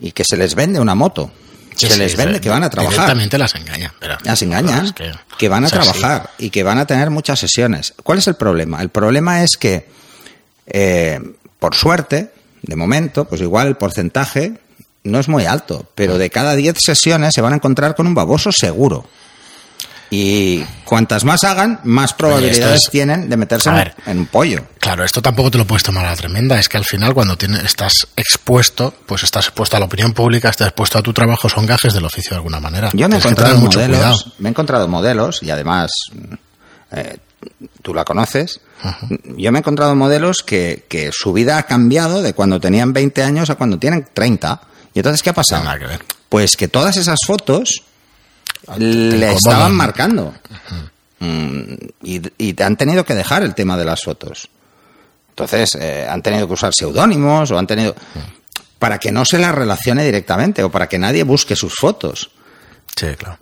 y 0.00 0.12
que 0.12 0.24
se 0.24 0.36
les 0.36 0.54
vende 0.54 0.78
una 0.80 0.94
moto, 0.94 1.30
se 1.76 1.88
Sí, 1.90 1.98
les 1.98 2.16
vende 2.16 2.40
que 2.40 2.48
van 2.48 2.64
a 2.64 2.70
trabajar. 2.70 2.94
Directamente 2.94 3.38
las 3.38 3.54
engañan. 3.54 3.92
Pero, 4.00 4.16
Las 4.24 4.42
engañan, 4.42 4.86
es 4.86 4.92
que- 4.92 5.12
que, 5.38 5.48
van 5.48 5.64
a 5.64 5.68
trabajar 5.68 6.30
y 6.38 6.50
que 6.50 6.62
van 6.64 6.78
a 6.78 6.86
tener 6.86 7.10
muchas 7.10 7.38
sesiones. 7.38 7.94
¿Cuál 8.02 8.18
es 8.18 8.26
el 8.26 8.34
problema? 8.34 8.82
El 8.82 8.88
problema 8.88 9.42
es 9.44 9.56
que, 9.56 9.88
eh, 10.66 11.20
por 11.58 11.74
suerte, 11.74 12.32
de 12.62 12.76
momento, 12.76 13.24
pues 13.26 13.40
igual 13.40 13.68
el 13.68 13.76
porcentaje 13.76 14.54
no 15.04 15.20
es 15.20 15.28
muy 15.28 15.44
alto, 15.46 15.88
pero 15.94 16.18
de 16.18 16.30
cada 16.30 16.54
10 16.56 16.76
sesiones 16.78 17.32
se 17.34 17.40
van 17.40 17.52
a 17.52 17.56
encontrar 17.56 17.94
con 17.94 18.06
un 18.06 18.14
baboso 18.14 18.50
seguro. 18.52 19.06
Y 20.10 20.64
cuantas 20.84 21.24
más 21.24 21.44
hagan, 21.44 21.80
más 21.84 22.14
probabilidades 22.14 22.84
es- 22.84 22.90
tienen 22.90 23.28
de 23.28 23.36
meterse 23.36 23.68
en, 23.68 23.74
ver. 23.74 23.94
en 24.06 24.18
un 24.20 24.26
pollo. 24.26 24.64
Claro, 24.80 25.04
esto 25.04 25.20
tampoco 25.20 25.50
te 25.50 25.58
lo 25.58 25.66
puedes 25.66 25.82
tomar 25.82 26.06
a 26.06 26.10
la 26.10 26.16
tremenda. 26.16 26.58
Es 26.58 26.68
que 26.68 26.78
al 26.78 26.84
final, 26.86 27.12
cuando 27.12 27.36
tienes, 27.36 27.62
estás 27.62 28.08
expuesto, 28.16 28.94
pues 29.04 29.22
estás 29.22 29.46
expuesto 29.46 29.76
a 29.76 29.80
la 29.80 29.86
opinión 29.86 30.14
pública, 30.14 30.48
estás 30.48 30.68
expuesto 30.68 30.98
a 30.98 31.02
tu 31.02 31.12
trabajo, 31.12 31.48
son 31.50 31.66
gajes 31.66 31.92
del 31.92 32.06
oficio 32.06 32.30
de 32.30 32.36
alguna 32.36 32.58
manera. 32.58 32.90
Yo 32.94 33.06
me 33.08 33.16
he 33.16 33.18
encontrado 33.18 33.58
modelos, 33.58 34.32
me 34.38 34.48
he 34.48 34.50
encontrado 34.50 34.88
modelos 34.88 35.42
y 35.42 35.50
además 35.50 35.90
eh, 36.92 37.18
tú 37.82 37.92
la 37.92 38.04
conoces. 38.04 38.60
Yo 39.36 39.52
me 39.52 39.58
he 39.58 39.60
encontrado 39.60 39.94
modelos 39.94 40.42
que, 40.42 40.86
que 40.88 41.10
su 41.12 41.32
vida 41.32 41.58
ha 41.58 41.64
cambiado 41.64 42.22
de 42.22 42.32
cuando 42.32 42.60
tenían 42.60 42.92
20 42.92 43.22
años 43.22 43.50
a 43.50 43.56
cuando 43.56 43.78
tienen 43.78 44.08
30. 44.14 44.60
Y 44.94 45.00
entonces 45.00 45.22
¿qué 45.22 45.30
ha 45.30 45.34
pasado? 45.34 45.64
Nada 45.64 45.78
que 45.78 45.86
ver. 45.86 46.02
Pues 46.28 46.56
que 46.56 46.68
todas 46.68 46.96
esas 46.96 47.18
fotos 47.26 47.82
le 48.76 49.32
estaban 49.32 49.74
marcando. 49.74 50.34
Mm, 51.20 51.74
y, 52.02 52.62
han 52.62 52.76
tenido 52.76 53.04
que 53.04 53.14
dejar 53.14 53.42
el 53.42 53.54
tema 53.54 53.76
de 53.76 53.84
las 53.84 54.02
fotos. 54.02 54.48
Entonces, 55.30 55.76
eh, 55.76 56.06
han 56.08 56.22
tenido 56.22 56.46
que 56.46 56.54
usar 56.54 56.72
seudónimos 56.74 57.50
o 57.50 57.58
han 57.58 57.66
tenido. 57.66 57.94
para 58.78 58.98
que 58.98 59.10
no 59.10 59.24
se 59.24 59.38
las 59.38 59.54
relacione 59.54 60.04
directamente 60.04 60.62
o 60.62 60.70
para 60.70 60.88
que 60.88 60.98
nadie 60.98 61.24
busque 61.24 61.56
sus 61.56 61.74
fotos. 61.74 62.30
Sí, 62.94 63.06
claro. 63.16 63.38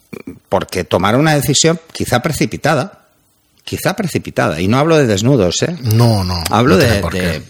Porque 0.49 0.85
tomar 0.85 1.17
una 1.17 1.35
decisión 1.35 1.79
quizá 1.93 2.21
precipitada, 2.21 3.07
quizá 3.65 3.95
precipitada, 3.95 4.61
y 4.61 4.69
no 4.69 4.79
hablo 4.79 4.97
de 4.97 5.07
desnudos, 5.07 5.57
¿eh? 5.63 5.77
No, 5.83 6.25
no. 6.25 6.43
Hablo 6.51 6.77
no 6.77 6.81
de, 6.81 7.43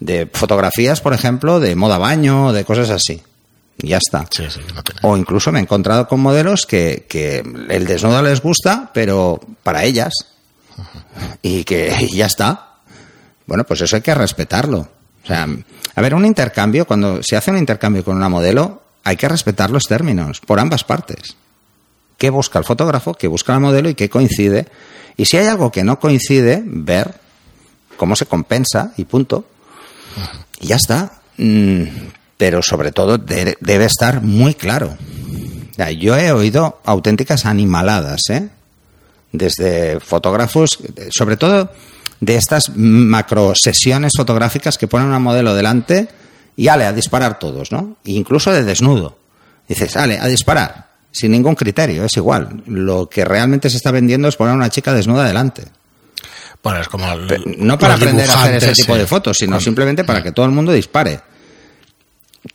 de 0.00 0.28
fotografías, 0.32 1.00
por 1.00 1.14
ejemplo, 1.14 1.60
de 1.60 1.76
moda 1.76 1.98
baño, 1.98 2.52
de 2.52 2.64
cosas 2.64 2.90
así. 2.90 3.22
Ya 3.78 3.98
está. 3.98 4.26
Sí, 4.30 4.44
sí. 4.50 4.60
O 5.02 5.16
incluso 5.16 5.52
me 5.52 5.60
he 5.60 5.62
encontrado 5.62 6.08
con 6.08 6.20
modelos 6.20 6.66
que, 6.66 7.06
que 7.08 7.44
el 7.68 7.86
desnudo 7.86 8.22
les 8.22 8.40
gusta, 8.40 8.90
pero 8.92 9.40
para 9.62 9.84
ellas. 9.84 10.12
Y 11.42 11.64
que 11.64 11.94
y 12.00 12.16
ya 12.16 12.26
está. 12.26 12.78
Bueno, 13.46 13.64
pues 13.64 13.80
eso 13.80 13.96
hay 13.96 14.02
que 14.02 14.14
respetarlo. 14.14 14.88
O 15.22 15.26
sea, 15.26 15.46
a 15.94 16.00
ver, 16.00 16.14
un 16.14 16.24
intercambio, 16.24 16.86
cuando 16.86 17.22
se 17.22 17.36
hace 17.36 17.50
un 17.50 17.58
intercambio 17.58 18.04
con 18.04 18.16
una 18.16 18.28
modelo, 18.28 18.82
hay 19.04 19.16
que 19.16 19.28
respetar 19.28 19.70
los 19.70 19.84
términos 19.84 20.40
por 20.40 20.60
ambas 20.60 20.84
partes. 20.84 21.36
¿Qué 22.18 22.30
busca 22.30 22.58
el 22.58 22.64
fotógrafo? 22.64 23.14
¿Qué 23.14 23.28
busca 23.28 23.52
la 23.52 23.60
modelo? 23.60 23.88
¿Y 23.88 23.94
qué 23.94 24.10
coincide? 24.10 24.66
Y 25.16 25.24
si 25.24 25.36
hay 25.36 25.46
algo 25.46 25.70
que 25.70 25.84
no 25.84 26.00
coincide, 26.00 26.62
ver 26.64 27.14
cómo 27.96 28.16
se 28.16 28.26
compensa 28.26 28.92
y 28.96 29.04
punto. 29.04 29.44
Y 30.60 30.66
ya 30.68 30.76
está. 30.76 31.20
Pero 32.38 32.62
sobre 32.62 32.90
todo 32.92 33.18
de- 33.18 33.58
debe 33.60 33.84
estar 33.84 34.22
muy 34.22 34.54
claro. 34.54 34.96
Ya, 35.76 35.90
Yo 35.90 36.16
he 36.16 36.32
oído 36.32 36.80
auténticas 36.84 37.44
animaladas, 37.44 38.22
¿eh? 38.30 38.48
Desde 39.32 40.00
fotógrafos, 40.00 40.78
sobre 41.10 41.36
todo 41.36 41.70
de 42.20 42.36
estas 42.36 42.70
macro 42.74 43.52
sesiones 43.54 44.12
fotográficas 44.16 44.78
que 44.78 44.88
ponen 44.88 45.08
una 45.08 45.18
modelo 45.18 45.54
delante 45.54 46.08
y 46.56 46.68
ale, 46.68 46.86
a 46.86 46.92
disparar 46.92 47.38
todos, 47.38 47.70
¿no? 47.70 47.96
E 48.04 48.12
incluso 48.12 48.50
de 48.50 48.64
desnudo. 48.64 49.18
Dices, 49.68 49.96
ale, 49.96 50.18
a 50.18 50.26
disparar, 50.26 50.88
sin 51.12 51.30
ningún 51.32 51.54
criterio, 51.54 52.04
es 52.04 52.16
igual. 52.16 52.62
Lo 52.66 53.08
que 53.08 53.24
realmente 53.24 53.68
se 53.70 53.76
está 53.76 53.90
vendiendo 53.90 54.26
es 54.28 54.36
poner 54.36 54.54
a 54.54 54.56
una 54.56 54.70
chica 54.70 54.92
desnuda 54.94 55.24
delante. 55.26 55.64
Bueno, 56.62 56.80
es 56.80 56.88
como. 56.88 57.12
el- 57.12 57.56
No 57.58 57.78
para 57.78 57.94
aprender 57.94 58.28
a 58.30 58.32
hacer 58.42 58.54
ese 58.56 58.66
tipo 58.82 58.96
de 58.96 59.06
fotos, 59.06 59.36
sino 59.38 59.60
simplemente 59.60 60.02
para 60.04 60.22
que 60.22 60.32
todo 60.32 60.46
el 60.46 60.52
mundo 60.52 60.72
dispare. 60.72 61.20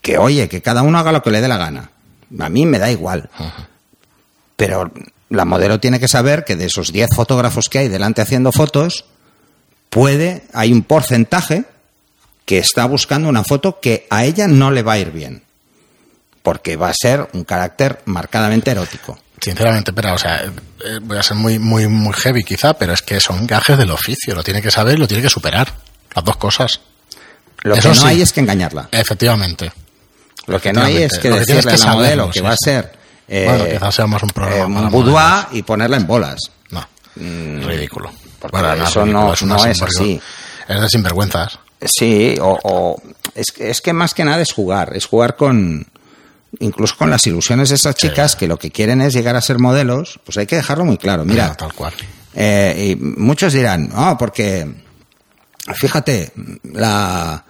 Que 0.01 0.17
oye, 0.17 0.49
que 0.49 0.62
cada 0.62 0.82
uno 0.82 0.97
haga 0.99 1.12
lo 1.12 1.23
que 1.23 1.32
le 1.32 1.41
dé 1.41 1.47
la 1.47 1.58
gana. 1.58 1.91
A 2.39 2.49
mí 2.49 2.65
me 2.65 2.79
da 2.79 2.91
igual. 2.91 3.29
Pero 4.56 4.91
la 5.29 5.45
modelo 5.45 5.79
tiene 5.79 5.99
que 5.99 6.08
saber 6.08 6.43
que 6.45 6.56
de 6.56 6.65
esos 6.65 6.91
10 6.91 7.10
fotógrafos 7.15 7.69
que 7.69 7.79
hay 7.79 7.88
delante 7.88 8.21
haciendo 8.21 8.51
fotos, 8.51 9.06
puede, 9.89 10.43
hay 10.53 10.71
un 10.71 10.84
porcentaje 10.84 11.65
que 12.45 12.58
está 12.58 12.86
buscando 12.86 13.29
una 13.29 13.43
foto 13.43 13.79
que 13.79 14.08
a 14.10 14.25
ella 14.25 14.47
no 14.47 14.71
le 14.71 14.84
va 14.84 14.93
a 14.93 14.99
ir 14.99 15.12
bien. 15.12 15.43
Porque 16.41 16.75
va 16.75 16.89
a 16.89 16.93
ser 16.93 17.29
un 17.34 17.45
carácter 17.45 18.01
marcadamente 18.06 18.71
erótico. 18.71 19.17
Sinceramente, 19.39 19.93
pero, 19.93 20.13
o 20.13 20.17
sea, 20.17 20.43
eh, 20.43 20.99
voy 21.01 21.17
a 21.17 21.23
ser 21.23 21.38
muy, 21.38 21.60
muy, 21.60 21.88
muy 21.88 22.13
heavy 22.13 22.43
quizá, 22.43 22.73
pero 22.73 22.93
es 22.93 23.01
que 23.01 23.19
son 23.19 23.45
gajes 23.47 23.77
del 23.77 23.91
oficio. 23.91 24.36
Lo 24.36 24.43
tiene 24.43 24.62
que 24.62 24.71
saber 24.71 24.95
y 24.95 24.97
lo 24.97 25.08
tiene 25.08 25.23
que 25.23 25.29
superar. 25.29 25.73
Las 26.15 26.23
dos 26.23 26.38
cosas. 26.38 26.82
Lo 27.62 27.75
Eso 27.75 27.89
que 27.89 27.95
no 27.95 28.01
sí. 28.01 28.08
hay 28.08 28.21
es 28.21 28.34
que 28.34 28.41
engañarla. 28.41 28.89
Efectivamente. 28.91 29.71
Lo 30.47 30.60
que 30.60 30.73
no 30.73 30.82
hay 30.84 30.97
es 31.03 31.17
que 31.19 31.29
decirle 31.29 31.63
que 31.63 31.82
a 31.82 31.86
la 31.86 31.93
modelo 31.93 32.27
que 32.27 32.39
sí, 32.39 32.39
va 32.41 32.51
a 32.51 32.58
ser 32.58 32.91
eh, 33.27 33.45
Bueno, 33.47 33.65
quizás 33.71 33.95
sea 33.95 34.08
más 34.08 34.21
un 34.23 34.29
programa 34.29 34.82
eh, 34.82 34.84
un 34.86 34.91
boudoir 34.91 35.45
y 35.51 35.62
ponerla 35.63 35.97
en 35.97 36.06
bolas. 36.08 36.39
No. 36.71 36.86
ridículo. 37.15 38.10
Mm, 38.10 38.15
porque 38.39 38.58
no, 38.58 38.73
eso 38.73 39.03
ridículo, 39.03 39.06
no- 39.06 39.36
una 39.41 39.56
no 39.56 39.65
es 39.65 39.82
así. 39.82 40.21
Es 40.67 40.82
de 40.82 40.89
sinvergüenzas. 40.89 41.60
Sí, 41.82 42.36
o, 42.41 42.58
o- 42.63 43.01
es, 43.36 43.51
que, 43.51 43.69
es 43.69 43.82
que 43.82 43.93
más 43.93 44.13
que 44.13 44.23
nada 44.25 44.41
es 44.41 44.51
jugar, 44.53 44.95
es 44.95 45.06
jugar 45.06 45.36
con 45.36 45.86
incluso 46.60 46.95
con 46.97 47.10
las 47.10 47.25
ilusiones 47.25 47.69
de 47.69 47.75
esas 47.75 47.95
chicas 47.95 48.36
que 48.36 48.47
lo 48.47 48.58
que 48.60 48.69
quieren 48.71 49.01
es 49.01 49.13
llegar 49.13 49.36
a 49.36 49.41
ser 49.41 49.58
modelos, 49.60 50.19
pues 50.23 50.38
hay 50.38 50.45
que 50.45 50.56
dejarlo 50.58 50.86
muy 50.86 50.97
claro. 50.97 51.25
Mira, 51.25 51.47
No, 51.49 51.56
tal 51.56 51.73
cual. 51.73 51.93
eh, 52.36 52.91
y 52.91 52.95
muchos 52.95 53.53
dirán, 53.53 53.89
ah, 53.93 54.15
porque 54.19 54.67
fíjate, 55.75 56.32
la 56.63 57.43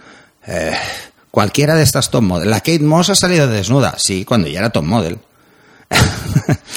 eh, 0.47 0.71
cualquiera 1.33 1.73
de 1.73 1.81
estas 1.81 2.11
top 2.11 2.21
model, 2.21 2.47
la 2.51 2.59
Kate 2.59 2.79
Moss 2.81 3.09
ha 3.09 3.15
salido 3.15 3.47
desnuda, 3.47 3.95
sí, 3.97 4.23
cuando 4.23 4.47
ya 4.47 4.59
era 4.59 4.69
top 4.69 4.83
model. 4.85 5.17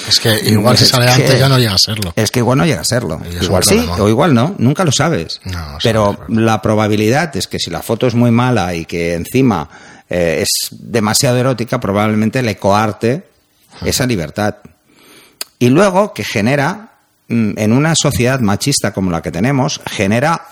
Es 0.08 0.18
que 0.20 0.34
igual 0.50 0.78
si 0.78 0.86
sale 0.86 1.04
que- 1.06 1.12
antes 1.12 1.38
ya 1.38 1.48
no 1.48 1.58
llega 1.58 1.74
a 1.74 1.78
serlo. 1.78 2.12
Es 2.16 2.30
que 2.30 2.38
igual 2.38 2.56
no 2.56 2.64
llega 2.64 2.80
a 2.80 2.84
serlo. 2.84 3.20
Igual 3.42 3.64
sí 3.64 3.86
o 3.98 4.08
igual 4.08 4.32
no, 4.32 4.54
nunca 4.58 4.82
lo 4.84 4.92
sabes. 4.92 5.40
No, 5.44 5.76
Pero 5.82 6.16
la 6.28 6.62
probabilidad 6.62 7.36
es 7.36 7.46
que 7.46 7.58
si 7.58 7.70
la 7.70 7.82
foto 7.82 8.06
es 8.06 8.14
muy 8.14 8.30
mala 8.30 8.74
y 8.74 8.86
que 8.86 9.12
encima 9.14 9.68
eh, 10.08 10.42
es 10.42 10.68
demasiado 10.70 11.36
erótica, 11.36 11.78
probablemente 11.78 12.40
le 12.42 12.56
coarte 12.56 13.26
esa 13.84 14.06
libertad. 14.06 14.54
Y 15.58 15.68
luego 15.68 16.14
que 16.14 16.24
genera, 16.24 16.92
mm, 17.28 17.58
en 17.58 17.72
una 17.72 17.94
sociedad 17.94 18.40
machista 18.40 18.94
como 18.94 19.10
la 19.10 19.20
que 19.20 19.32
tenemos, 19.32 19.80
genera 19.86 20.46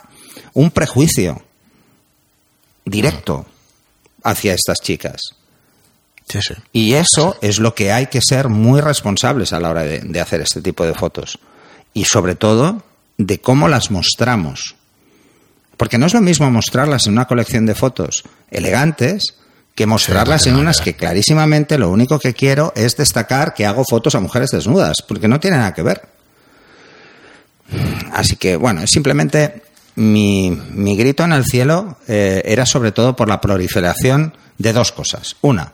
un 0.53 0.71
prejuicio 0.73 1.41
directo 2.85 3.47
hacia 4.25 4.55
estas 4.55 4.81
chicas. 4.81 5.21
Sí, 6.29 6.41
sí. 6.43 6.55
Y 6.73 6.95
eso 6.95 7.37
es 7.43 7.59
lo 7.59 7.75
que 7.75 7.93
hay 7.93 8.07
que 8.07 8.21
ser 8.21 8.49
muy 8.49 8.81
responsables 8.81 9.53
a 9.53 9.61
la 9.61 9.71
hora 9.71 9.83
de, 9.83 10.01
de 10.01 10.21
hacer 10.21 10.41
este 10.41 10.61
tipo 10.63 10.85
de 10.85 10.95
fotos. 10.95 11.39
Y 11.93 12.07
sobre 12.07 12.35
todo, 12.35 12.83
de 13.19 13.41
cómo 13.41 13.69
las 13.69 13.91
mostramos. 13.91 14.75
Porque 15.77 15.99
no 15.99 16.07
es 16.07 16.15
lo 16.15 16.21
mismo 16.21 16.51
mostrarlas 16.51 17.07
en 17.07 17.13
una 17.13 17.27
colección 17.27 17.67
de 17.67 17.75
fotos 17.75 18.25
elegantes 18.51 19.35
que 19.75 19.87
mostrarlas 19.87 20.43
Sí, 20.43 20.51
en 20.51 20.57
unas 20.57 20.81
que 20.81 20.95
clarísimamente 20.95 21.79
lo 21.79 21.91
único 21.91 22.19
que 22.19 22.33
quiero 22.33 22.73
es 22.77 22.97
destacar 22.97 23.55
que 23.55 23.67
hago 23.67 23.85
fotos 23.85 24.15
a 24.15 24.21
mujeres 24.21 24.51
desnudas, 24.51 24.99
porque 25.07 25.29
no 25.29 25.41
tiene 25.41 25.57
nada 25.57 25.75
que 25.75 25.83
ver. 25.83 26.03
Así 28.13 28.37
que, 28.37 28.57
bueno, 28.57 28.83
es 28.83 28.91
simplemente 28.91 29.63
mi, 29.97 30.97
grito 30.97 31.25
en 31.25 31.33
el 31.33 31.45
cielo 31.45 31.99
eh, 32.09 32.43
era 32.45 32.67
sobre 32.67 32.93
todo 32.93 33.17
por 33.17 33.29
la 33.29 33.41
proliferación 33.41 34.35
de 34.59 34.73
dos 34.73 34.93
cosas. 34.93 35.37
Una, 35.41 35.73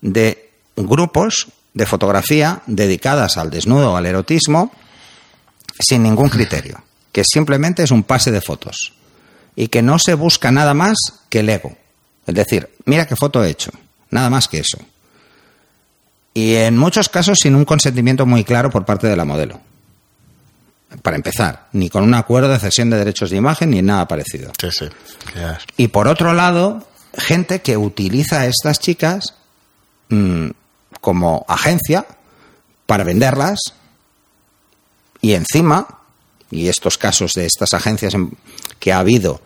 de 0.00 0.50
grupos 0.76 1.48
de 1.72 1.86
fotografía 1.86 2.62
dedicadas 2.66 3.36
al 3.36 3.50
desnudo 3.50 3.92
o 3.92 3.96
al 3.96 4.06
erotismo 4.06 4.72
sin 5.78 6.02
ningún 6.02 6.28
criterio, 6.28 6.82
que 7.10 7.24
simplemente 7.24 7.82
es 7.82 7.90
un 7.90 8.04
pase 8.04 8.30
de 8.30 8.40
fotos 8.40 8.92
y 9.56 9.68
que 9.68 9.82
no 9.82 9.98
se 9.98 10.14
busca 10.14 10.50
nada 10.50 10.74
más 10.74 10.96
que 11.28 11.40
el 11.40 11.48
ego. 11.48 11.76
Es 12.26 12.34
decir, 12.34 12.70
mira 12.84 13.06
qué 13.06 13.16
foto 13.16 13.44
he 13.44 13.50
hecho, 13.50 13.70
nada 14.10 14.30
más 14.30 14.48
que 14.48 14.58
eso. 14.58 14.78
Y 16.32 16.54
en 16.54 16.76
muchos 16.76 17.08
casos 17.08 17.38
sin 17.40 17.54
un 17.54 17.64
consentimiento 17.64 18.26
muy 18.26 18.44
claro 18.44 18.70
por 18.70 18.84
parte 18.84 19.06
de 19.06 19.16
la 19.16 19.24
modelo. 19.24 19.60
Para 21.02 21.16
empezar, 21.16 21.66
ni 21.72 21.90
con 21.90 22.04
un 22.04 22.14
acuerdo 22.14 22.48
de 22.50 22.58
cesión 22.58 22.90
de 22.90 22.96
derechos 22.98 23.30
de 23.30 23.36
imagen 23.36 23.70
ni 23.70 23.82
nada 23.82 24.06
parecido. 24.08 24.52
Sí, 24.60 24.68
sí. 24.70 24.86
Y 25.76 25.88
por 25.88 26.08
otro 26.08 26.32
lado, 26.34 26.86
gente 27.16 27.60
que 27.62 27.76
utiliza 27.76 28.40
a 28.40 28.46
estas 28.46 28.78
chicas 28.80 29.34
mm, 30.08 30.50
como 31.00 31.44
agencia 31.48 32.06
para 32.86 33.04
venderlas 33.04 33.58
y 35.20 35.34
encima, 35.34 35.86
y 36.50 36.68
estos 36.68 36.98
casos 36.98 37.32
de 37.32 37.46
estas 37.46 37.72
agencias 37.74 38.14
en- 38.14 38.36
que 38.78 38.92
ha 38.92 38.98
habido 38.98 39.40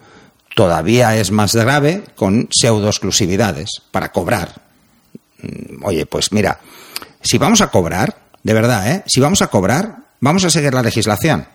todavía 0.55 1.17
es 1.17 1.31
más 1.31 1.55
grave, 1.55 2.05
con 2.17 2.49
pseudo 2.51 2.89
exclusividades 2.89 3.71
para 3.93 4.11
cobrar. 4.13 4.61
Mm, 5.41 5.85
Oye, 5.85 6.05
pues 6.07 6.33
mira, 6.33 6.59
si 7.23 7.39
vamos 7.39 7.61
a 7.61 7.69
cobrar, 7.71 8.19
de 8.43 8.53
verdad, 8.55 8.91
¿eh? 8.93 9.05
Si 9.07 9.21
vamos 9.21 9.41
a 9.41 9.47
cobrar, 9.47 9.99
vamos 10.21 10.45
a 10.45 10.51
seguir 10.51 10.73
la 10.75 10.83
legislación. 10.83 11.47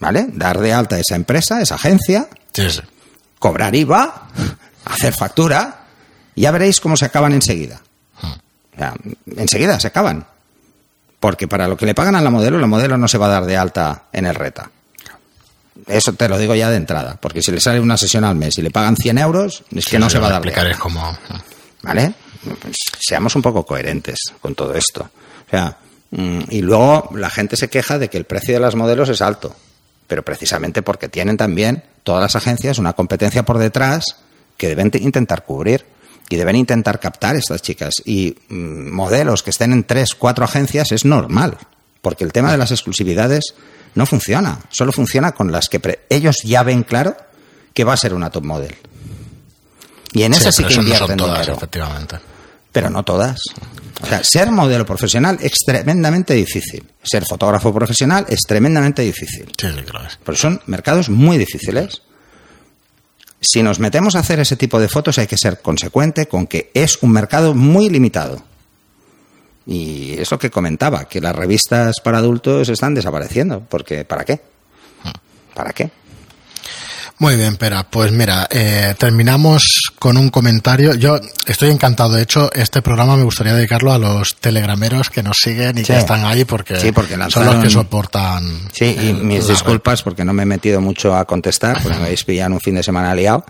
¿vale? 0.00 0.26
Dar 0.32 0.58
de 0.58 0.72
alta 0.72 0.96
a 0.96 1.00
esa 1.00 1.16
empresa, 1.16 1.60
esa 1.60 1.76
agencia, 1.76 2.28
Sí, 2.52 2.70
sí. 2.70 2.80
cobrar 3.38 3.74
IVA, 3.74 4.28
hacer 4.84 5.14
factura, 5.14 5.84
y 6.34 6.42
ya 6.42 6.50
veréis 6.50 6.80
cómo 6.80 6.96
se 6.96 7.06
acaban 7.06 7.32
enseguida. 7.32 7.80
O 8.22 8.78
sea, 8.78 8.94
enseguida 9.36 9.80
se 9.80 9.88
acaban. 9.88 10.26
Porque 11.18 11.48
para 11.48 11.66
lo 11.66 11.76
que 11.78 11.86
le 11.86 11.94
pagan 11.94 12.14
a 12.14 12.20
la 12.20 12.28
modelo, 12.30 12.58
la 12.58 12.66
modelo 12.66 12.98
no 12.98 13.08
se 13.08 13.16
va 13.18 13.26
a 13.26 13.30
dar 13.30 13.46
de 13.46 13.56
alta 13.56 14.04
en 14.12 14.26
el 14.26 14.34
RETA. 14.34 14.70
Eso 15.86 16.12
te 16.12 16.28
lo 16.28 16.38
digo 16.38 16.54
ya 16.54 16.68
de 16.70 16.76
entrada, 16.76 17.16
porque 17.20 17.42
si 17.42 17.52
le 17.52 17.60
sale 17.60 17.80
una 17.80 17.96
sesión 17.96 18.24
al 18.24 18.34
mes 18.36 18.58
y 18.58 18.62
le 18.62 18.70
pagan 18.70 18.96
100 18.96 19.18
euros, 19.18 19.64
es 19.74 19.86
que 19.86 19.98
no 19.98 20.10
se 20.10 20.18
va 20.18 20.28
a 20.28 20.32
dar 20.32 20.42
de 20.42 20.50
alta. 20.52 20.70
es 20.70 20.76
como... 20.78 21.16
¿Vale? 21.82 22.12
Pues 22.60 22.76
seamos 23.00 23.34
un 23.36 23.42
poco 23.42 23.64
coherentes 23.64 24.18
con 24.40 24.54
todo 24.54 24.74
esto. 24.74 25.02
O 25.46 25.50
sea, 25.50 25.76
y 26.12 26.62
luego 26.62 27.10
la 27.14 27.28
gente 27.30 27.56
se 27.56 27.68
queja 27.68 27.98
de 27.98 28.08
que 28.08 28.16
el 28.16 28.24
precio 28.24 28.54
de 28.54 28.60
las 28.60 28.74
modelos 28.74 29.08
es 29.08 29.20
alto, 29.20 29.54
pero 30.06 30.24
precisamente 30.24 30.82
porque 30.82 31.08
tienen 31.08 31.36
también 31.36 31.82
todas 32.04 32.22
las 32.22 32.36
agencias 32.36 32.78
una 32.78 32.92
competencia 32.94 33.44
por 33.44 33.58
detrás 33.58 34.04
que 34.56 34.68
deben 34.68 34.90
te- 34.90 34.98
intentar 34.98 35.44
cubrir 35.44 35.84
y 36.30 36.36
deben 36.36 36.56
intentar 36.56 37.00
captar 37.00 37.36
estas 37.36 37.60
chicas. 37.62 37.94
Y 38.04 38.36
mm, 38.48 38.90
modelos 38.94 39.42
que 39.42 39.50
estén 39.50 39.72
en 39.72 39.84
tres, 39.84 40.14
cuatro 40.14 40.44
agencias 40.44 40.92
es 40.92 41.04
normal, 41.04 41.58
porque 42.02 42.24
el 42.24 42.32
tema 42.32 42.50
de 42.52 42.58
las 42.58 42.70
exclusividades 42.70 43.54
no 43.94 44.06
funciona, 44.06 44.60
solo 44.70 44.92
funciona 44.92 45.32
con 45.32 45.50
las 45.52 45.68
que 45.68 45.80
pre- 45.80 46.00
ellos 46.08 46.36
ya 46.44 46.62
ven 46.62 46.82
claro 46.84 47.16
que 47.74 47.84
va 47.84 47.92
a 47.94 47.96
ser 47.96 48.14
una 48.14 48.30
top 48.30 48.44
model. 48.44 48.74
Y 50.12 50.22
en 50.22 50.32
esas 50.32 50.54
sí 50.54 50.62
que 50.64 50.74
no 50.76 50.82
invierten 50.82 51.16
todas, 51.18 51.38
dinero 51.40 51.56
efectivamente. 51.56 52.16
pero 52.72 52.88
no 52.90 53.02
todas. 53.02 53.38
O 54.06 54.08
sea, 54.08 54.22
ser 54.22 54.52
modelo 54.52 54.86
profesional 54.86 55.36
es 55.40 55.54
tremendamente 55.66 56.32
difícil. 56.34 56.84
Ser 57.02 57.24
fotógrafo 57.24 57.74
profesional 57.74 58.24
es 58.28 58.40
tremendamente 58.46 59.02
difícil. 59.02 59.46
Sí. 59.60 59.66
Porque 60.22 60.40
son 60.40 60.60
mercados 60.66 61.08
muy 61.08 61.38
difíciles. 61.38 62.02
Si 63.40 63.64
nos 63.64 63.80
metemos 63.80 64.14
a 64.14 64.20
hacer 64.20 64.38
ese 64.38 64.56
tipo 64.56 64.78
de 64.78 64.88
fotos 64.88 65.18
hay 65.18 65.26
que 65.26 65.36
ser 65.36 65.60
consecuente 65.60 66.28
con 66.28 66.46
que 66.46 66.70
es 66.72 67.02
un 67.02 67.10
mercado 67.10 67.52
muy 67.52 67.88
limitado. 67.88 68.44
Y 69.66 70.12
es 70.20 70.30
lo 70.30 70.38
que 70.38 70.50
comentaba, 70.50 71.08
que 71.08 71.20
las 71.20 71.34
revistas 71.34 71.96
para 72.02 72.18
adultos 72.18 72.68
están 72.68 72.94
desapareciendo. 72.94 73.66
Porque 73.68 74.04
¿para 74.04 74.24
qué? 74.24 74.40
¿Para 75.52 75.72
qué? 75.72 75.90
Muy 77.18 77.36
bien, 77.36 77.56
Pera. 77.56 77.82
Pues 77.88 78.12
mira, 78.12 78.46
eh, 78.50 78.94
terminamos 78.98 79.62
con 79.98 80.18
un 80.18 80.28
comentario. 80.28 80.94
Yo 80.94 81.18
estoy 81.46 81.70
encantado. 81.70 82.12
De 82.12 82.20
hecho, 82.22 82.50
este 82.52 82.82
programa 82.82 83.16
me 83.16 83.22
gustaría 83.22 83.54
dedicarlo 83.54 83.90
a 83.90 83.98
los 83.98 84.36
telegrameros 84.36 85.08
que 85.08 85.22
nos 85.22 85.38
siguen 85.38 85.78
y 85.78 85.80
Sí. 85.80 85.86
que 85.94 85.98
están 85.98 86.26
ahí 86.26 86.44
porque, 86.44 86.78
Sí, 86.78 86.92
porque 86.92 87.16
son 87.30 87.46
los 87.46 87.56
que 87.64 87.70
soportan. 87.70 88.68
Sí, 88.70 88.84
y 89.00 89.12
mis 89.14 89.48
disculpas 89.48 90.02
porque 90.02 90.26
no 90.26 90.34
me 90.34 90.42
he 90.42 90.46
metido 90.46 90.82
mucho 90.82 91.16
a 91.16 91.24
contestar, 91.24 91.82
porque 91.82 91.96
me 91.98 92.04
habéis 92.06 92.22
pillado 92.24 92.48
en 92.48 92.52
un 92.54 92.60
fin 92.60 92.74
de 92.74 92.82
semana 92.82 93.14
liado. 93.14 93.46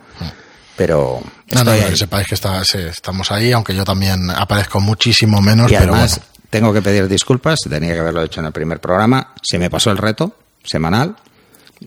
Pero 0.76 1.20
No, 1.52 1.64
no, 1.64 1.74
no, 1.74 1.86
que 1.88 1.96
sepáis 1.96 2.28
que 2.28 2.34
está- 2.36 2.62
sí, 2.62 2.78
estamos 2.78 3.32
ahí, 3.32 3.50
aunque 3.50 3.74
yo 3.74 3.82
también 3.84 4.30
aparezco 4.30 4.78
muchísimo 4.78 5.40
menos, 5.40 5.72
Y 5.72 5.74
pero 5.74 5.92
además 5.92 6.18
bueno. 6.18 6.24
tengo 6.50 6.72
que 6.72 6.82
pedir 6.82 7.08
disculpas, 7.08 7.58
tenía 7.68 7.94
que 7.94 7.98
haberlo 8.00 8.22
hecho 8.22 8.38
en 8.40 8.46
el 8.46 8.52
primer 8.52 8.78
programa, 8.78 9.32
se 9.42 9.58
me 9.58 9.70
pasó 9.70 9.90
el 9.90 9.98
reto 9.98 10.36
semanal 10.62 11.16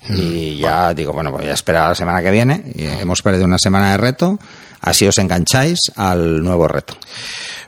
y 0.10 0.58
ya 0.58 0.93
digo, 0.93 1.13
bueno, 1.13 1.32
voy 1.32 1.45
a 1.45 1.54
esperar 1.54 1.86
a 1.86 1.89
la 1.89 1.95
semana 1.95 2.21
que 2.21 2.32
viene. 2.32 2.63
Y 2.75 2.86
hemos 2.86 3.21
perdido 3.21 3.45
una 3.45 3.58
semana 3.58 3.91
de 3.91 3.97
reto, 3.97 4.39
así 4.82 5.08
os 5.08 5.17
engancháis 5.17 5.80
al 5.95 6.43
nuevo 6.43 6.67
reto. 6.67 6.97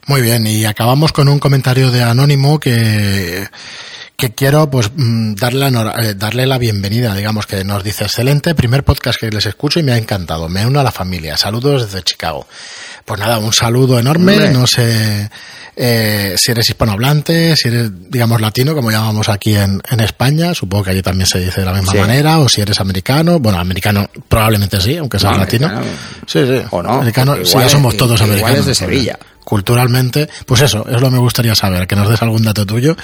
Muy 0.08 0.22
bien, 0.22 0.46
y 0.48 0.66
acabamos 0.66 1.12
con 1.12 1.30
un 1.30 1.40
comentario 1.40 1.92
de 1.92 2.04
Anónimo 2.04 2.60
que, 2.60 3.48
que 4.18 4.34
quiero 4.34 4.70
pues 4.70 4.92
mm, 4.96 5.36
darle 5.36 5.72
la, 5.72 5.96
eh, 6.00 6.16
darle 6.16 6.46
la 6.46 6.58
bienvenida, 6.58 7.16
digamos 7.16 7.46
que 7.46 7.64
nos 7.64 7.84
dice, 7.84 8.06
excelente, 8.06 8.56
primer 8.56 8.84
podcast 8.84 9.20
que 9.20 9.30
les 9.30 9.46
escucho 9.46 9.80
y 9.80 9.84
me 9.84 9.94
ha 9.94 9.98
encantado, 9.98 10.50
me 10.50 10.66
uno 10.66 10.80
a 10.80 10.84
la 10.84 10.92
familia, 10.92 11.38
saludos 11.38 11.86
desde 11.86 12.04
Chicago. 12.04 12.48
Pues 13.06 13.20
nada, 13.20 13.40
un 13.40 13.54
saludo 13.54 14.00
enorme, 14.00 14.34
Hombre. 14.34 14.52
no 14.52 14.68
sé 14.68 15.30
eh, 15.76 16.36
si 16.38 16.52
eres 16.52 16.68
hispanohablante, 16.70 17.56
si 17.56 17.68
eres, 17.70 17.90
digamos, 18.10 18.42
latino, 18.42 18.76
como 18.76 18.92
llamamos 18.92 19.30
aquí 19.30 19.56
en, 19.56 19.82
en 19.90 20.00
España, 20.02 20.54
supongo 20.54 20.84
que 20.86 20.90
allí 20.92 21.02
también 21.02 21.26
se 21.28 21.40
dice 21.40 21.62
de 21.62 21.66
la 21.66 21.74
misma 21.74 21.92
Sí. 21.94 21.98
manera, 22.00 22.40
o 22.40 22.50
si 22.50 22.62
eres 22.62 22.80
americano, 22.80 23.40
bueno, 23.40 23.60
americano 23.60 24.10
probablemente 24.28 24.80
sí, 24.82 24.98
aunque 24.98 25.20
seas 25.20 25.34
No, 25.34 25.40
latino. 25.40 25.68
americano. 25.68 25.98
Sí, 26.28 26.40
sí. 26.46 26.62
O 26.72 26.82
no, 26.84 26.90
Americano, 26.94 27.34
igual 27.38 27.48
ya 27.48 27.66
es- 27.66 27.72
somos 27.72 27.98
todos 27.98 28.20
igual 28.20 28.32
americanos. 28.32 28.60
es 28.60 28.66
de 28.66 28.76
Sevilla. 28.76 29.20
Culturalmente, 29.44 30.30
pues 30.46 30.62
eso, 30.62 30.86
es 30.88 31.02
lo 31.02 31.10
que 31.10 31.16
me 31.16 31.20
gustaría 31.20 31.56
saber, 31.56 31.88
que 31.88 31.96
nos 31.96 32.08
des 32.10 32.22
algún 32.22 32.44
dato 32.44 32.66
tuyo. 32.66 32.96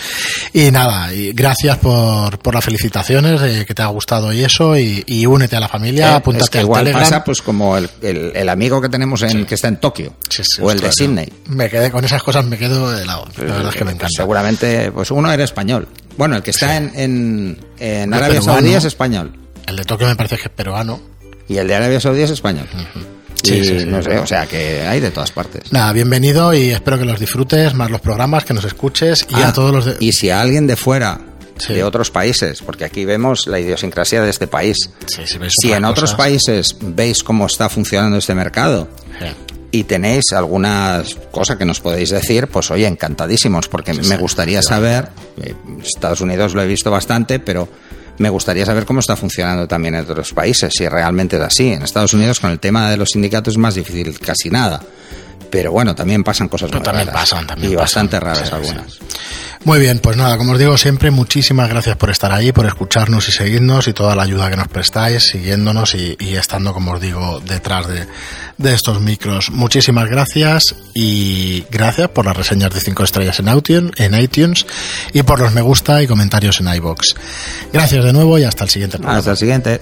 Y 0.53 0.71
nada, 0.71 1.13
y 1.13 1.33
gracias 1.33 1.77
por, 1.77 2.39
por 2.39 2.53
las 2.53 2.63
felicitaciones, 2.63 3.41
de 3.41 3.65
que 3.65 3.73
te 3.73 3.81
ha 3.81 3.87
gustado 3.87 4.31
y 4.31 4.43
eso, 4.43 4.77
y, 4.77 5.03
y 5.07 5.25
únete 5.25 5.55
a 5.55 5.59
la 5.59 5.67
familia, 5.67 6.11
Eh, 6.11 6.15
apúntate 6.15 6.43
es 6.45 6.49
que 6.49 6.57
al 6.59 6.63
igual 6.65 6.81
Telegram. 6.83 7.03
pasa 7.03 7.23
pues 7.23 7.41
como 7.41 7.75
el, 7.77 7.89
el- 8.01 8.31
el 8.35 8.49
amigo 8.49 8.79
que 8.81 8.87
tenemos 8.89 9.21
en, 9.23 9.45
que 9.45 9.55
está 9.55 9.67
en 9.67 9.77
Tokio 9.77 10.13
Sí, 10.29 10.43
sí, 10.45 10.61
o 10.61 10.71
el 10.71 10.79
de 10.79 10.91
Sydney. 10.91 11.31
Me 11.47 11.69
quedé 11.69 11.91
con 11.91 12.05
esas 12.05 12.21
cosas, 12.23 12.45
me 12.45 12.57
quedo 12.57 12.91
de 12.91 13.05
lado. 13.05 13.27
La 13.37 13.43
verdad 13.43 13.69
es 13.69 13.75
que 13.75 13.79
me 13.83 13.91
Pues 13.91 13.95
encanta. 13.95 14.07
seguramente, 14.15 14.91
pues 14.91 15.11
uno 15.11 15.31
era 15.31 15.43
español. 15.43 15.87
Bueno, 16.17 16.35
el 16.35 16.43
que 16.43 16.51
está 16.51 16.77
en, 16.77 16.91
en, 16.95 17.65
en 17.79 18.13
Arabia. 18.13 18.41
Saudí 18.41 18.73
es 18.73 18.85
español. 18.85 19.33
El 19.65 19.75
de 19.75 19.83
Tokio 19.83 20.07
me 20.07 20.15
parece 20.15 20.37
que 20.37 20.43
es 20.43 20.49
peruano. 20.49 21.01
Y 21.49 21.57
el 21.57 21.67
de 21.67 21.75
Arabia 21.75 21.99
Saudí 21.99 22.21
es 22.21 22.31
español. 22.31 22.67
Sí, 22.71 22.77
y 22.77 23.16
sí, 23.47 23.79
sí. 23.79 23.85
no 23.85 24.01
sé, 24.01 24.17
o 24.19 24.27
sea 24.27 24.45
que 24.45 24.81
hay 24.87 24.99
de 24.99 25.11
todas 25.11 25.31
partes. 25.31 25.71
Nada, 25.71 25.91
bienvenido 25.93 26.53
y 26.53 26.69
espero 26.71 26.97
que 26.99 27.05
los 27.05 27.19
disfrutes, 27.19 27.73
más 27.73 27.89
los 27.91 28.01
programas, 28.01 28.45
que 28.45 28.53
nos 28.53 28.65
escuches 28.65 29.25
y 29.29 29.35
Ah, 29.35 29.49
a 29.49 29.53
todos 29.53 29.71
los 29.73 29.85
de... 29.85 29.95
Y 29.99 30.11
si 30.13 30.29
a 30.29 30.41
alguien 30.41 30.67
de 30.67 30.75
fuera, 30.75 31.19
Sí. 31.59 31.73
de 31.73 31.83
otros 31.83 32.11
países, 32.11 32.61
porque 32.61 32.85
aquí 32.85 33.03
vemos 33.03 33.47
la 33.47 33.59
idiosincrasia 33.59 34.21
de 34.21 34.29
este 34.29 34.45
país. 34.45 34.77
Sí, 35.07 35.23
si 35.59 35.71
en 35.73 35.85
otros 35.85 36.13
países 36.13 36.75
veis 36.81 37.23
cómo 37.23 37.47
está 37.47 37.67
funcionando 37.67 38.17
este 38.17 38.35
mercado 38.35 38.87
Sí. 39.19 39.25
y 39.71 39.83
tenéis 39.85 40.25
alguna 40.35 41.01
cosa 41.31 41.57
que 41.57 41.65
nos 41.65 41.79
podéis 41.79 42.11
decir, 42.11 42.45
pues 42.47 42.69
oye, 42.69 42.85
encantadísimos, 42.85 43.67
porque 43.69 43.93
Sí, 43.95 44.01
me 44.01 44.15
sí, 44.15 44.15
gustaría 44.17 44.61
saber, 44.61 45.09
eh, 45.41 45.55
Estados 45.83 46.21
Unidos 46.21 46.53
lo 46.53 46.61
he 46.61 46.67
visto 46.67 46.91
bastante, 46.91 47.39
pero 47.39 47.67
me 48.17 48.29
gustaría 48.29 48.65
saber 48.65 48.85
cómo 48.85 48.99
está 48.99 49.15
funcionando 49.15 49.67
también 49.67 49.95
en 49.95 50.01
otros 50.01 50.33
países, 50.33 50.73
si 50.75 50.87
realmente 50.87 51.37
es 51.37 51.41
así. 51.41 51.71
En 51.73 51.83
Estados 51.83 52.13
Unidos 52.13 52.39
con 52.39 52.51
el 52.51 52.59
tema 52.59 52.89
de 52.89 52.97
los 52.97 53.09
sindicatos 53.09 53.53
es 53.53 53.57
más 53.57 53.75
difícil 53.75 54.19
casi 54.19 54.49
nada. 54.49 54.81
Pero 55.49 55.71
bueno, 55.71 55.95
también 55.95 56.23
pasan 56.23 56.49
cosas 56.49 56.71
muy 56.71 56.81
también 56.81 57.07
raras. 57.07 57.21
pasan, 57.21 57.47
también 57.47 57.71
y 57.73 57.75
pasan. 57.75 58.09
bastante 58.09 58.19
raras 58.19 58.49
Sí, 58.49 58.53
algunas. 58.53 58.93
sí. 58.93 58.99
Muy 59.63 59.79
bien, 59.79 59.99
pues 59.99 60.15
nada, 60.15 60.37
como 60.37 60.53
os 60.53 60.59
digo 60.59 60.77
siempre, 60.77 61.09
muchísimas 61.11 61.67
gracias 61.67 61.97
por 61.97 62.09
estar 62.09 62.31
ahí, 62.31 62.51
por 62.51 62.65
escucharnos 62.67 63.27
y 63.27 63.31
seguirnos 63.31 63.87
y 63.87 63.93
toda 63.93 64.15
la 64.15 64.23
ayuda 64.23 64.49
que 64.49 64.55
nos 64.55 64.67
prestáis, 64.67 65.23
siguiéndonos 65.23 65.93
y, 65.95 66.15
y 66.19 66.35
estando, 66.35 66.73
como 66.73 66.93
os 66.93 67.01
digo, 67.01 67.41
detrás 67.45 67.87
de, 67.87 68.07
de 68.57 68.73
estos 68.73 69.01
micros. 69.01 69.49
Muchísimas 69.49 70.09
gracias 70.09 70.75
y 70.93 71.65
gracias 71.71 72.09
por 72.09 72.25
las 72.25 72.37
reseñas 72.37 72.73
de 72.73 72.79
5 72.79 73.03
estrellas 73.03 73.39
en 73.39 73.49
iTunes, 73.57 73.91
en 73.97 74.13
iTunes 74.17 74.65
y 75.11 75.23
por 75.23 75.39
los 75.41 75.51
me 75.53 75.61
gusta 75.61 76.01
y 76.03 76.07
comentarios 76.07 76.61
en 76.61 76.73
iBox. 76.75 77.15
Gracias 77.73 78.05
de 78.05 78.13
nuevo 78.13 78.37
y 78.39 78.43
hasta 78.43 78.63
el 78.63 78.69
siguiente 78.69 78.97
programa. 78.97 79.19
Hasta 79.19 79.31
el 79.31 79.37
siguiente. 79.37 79.81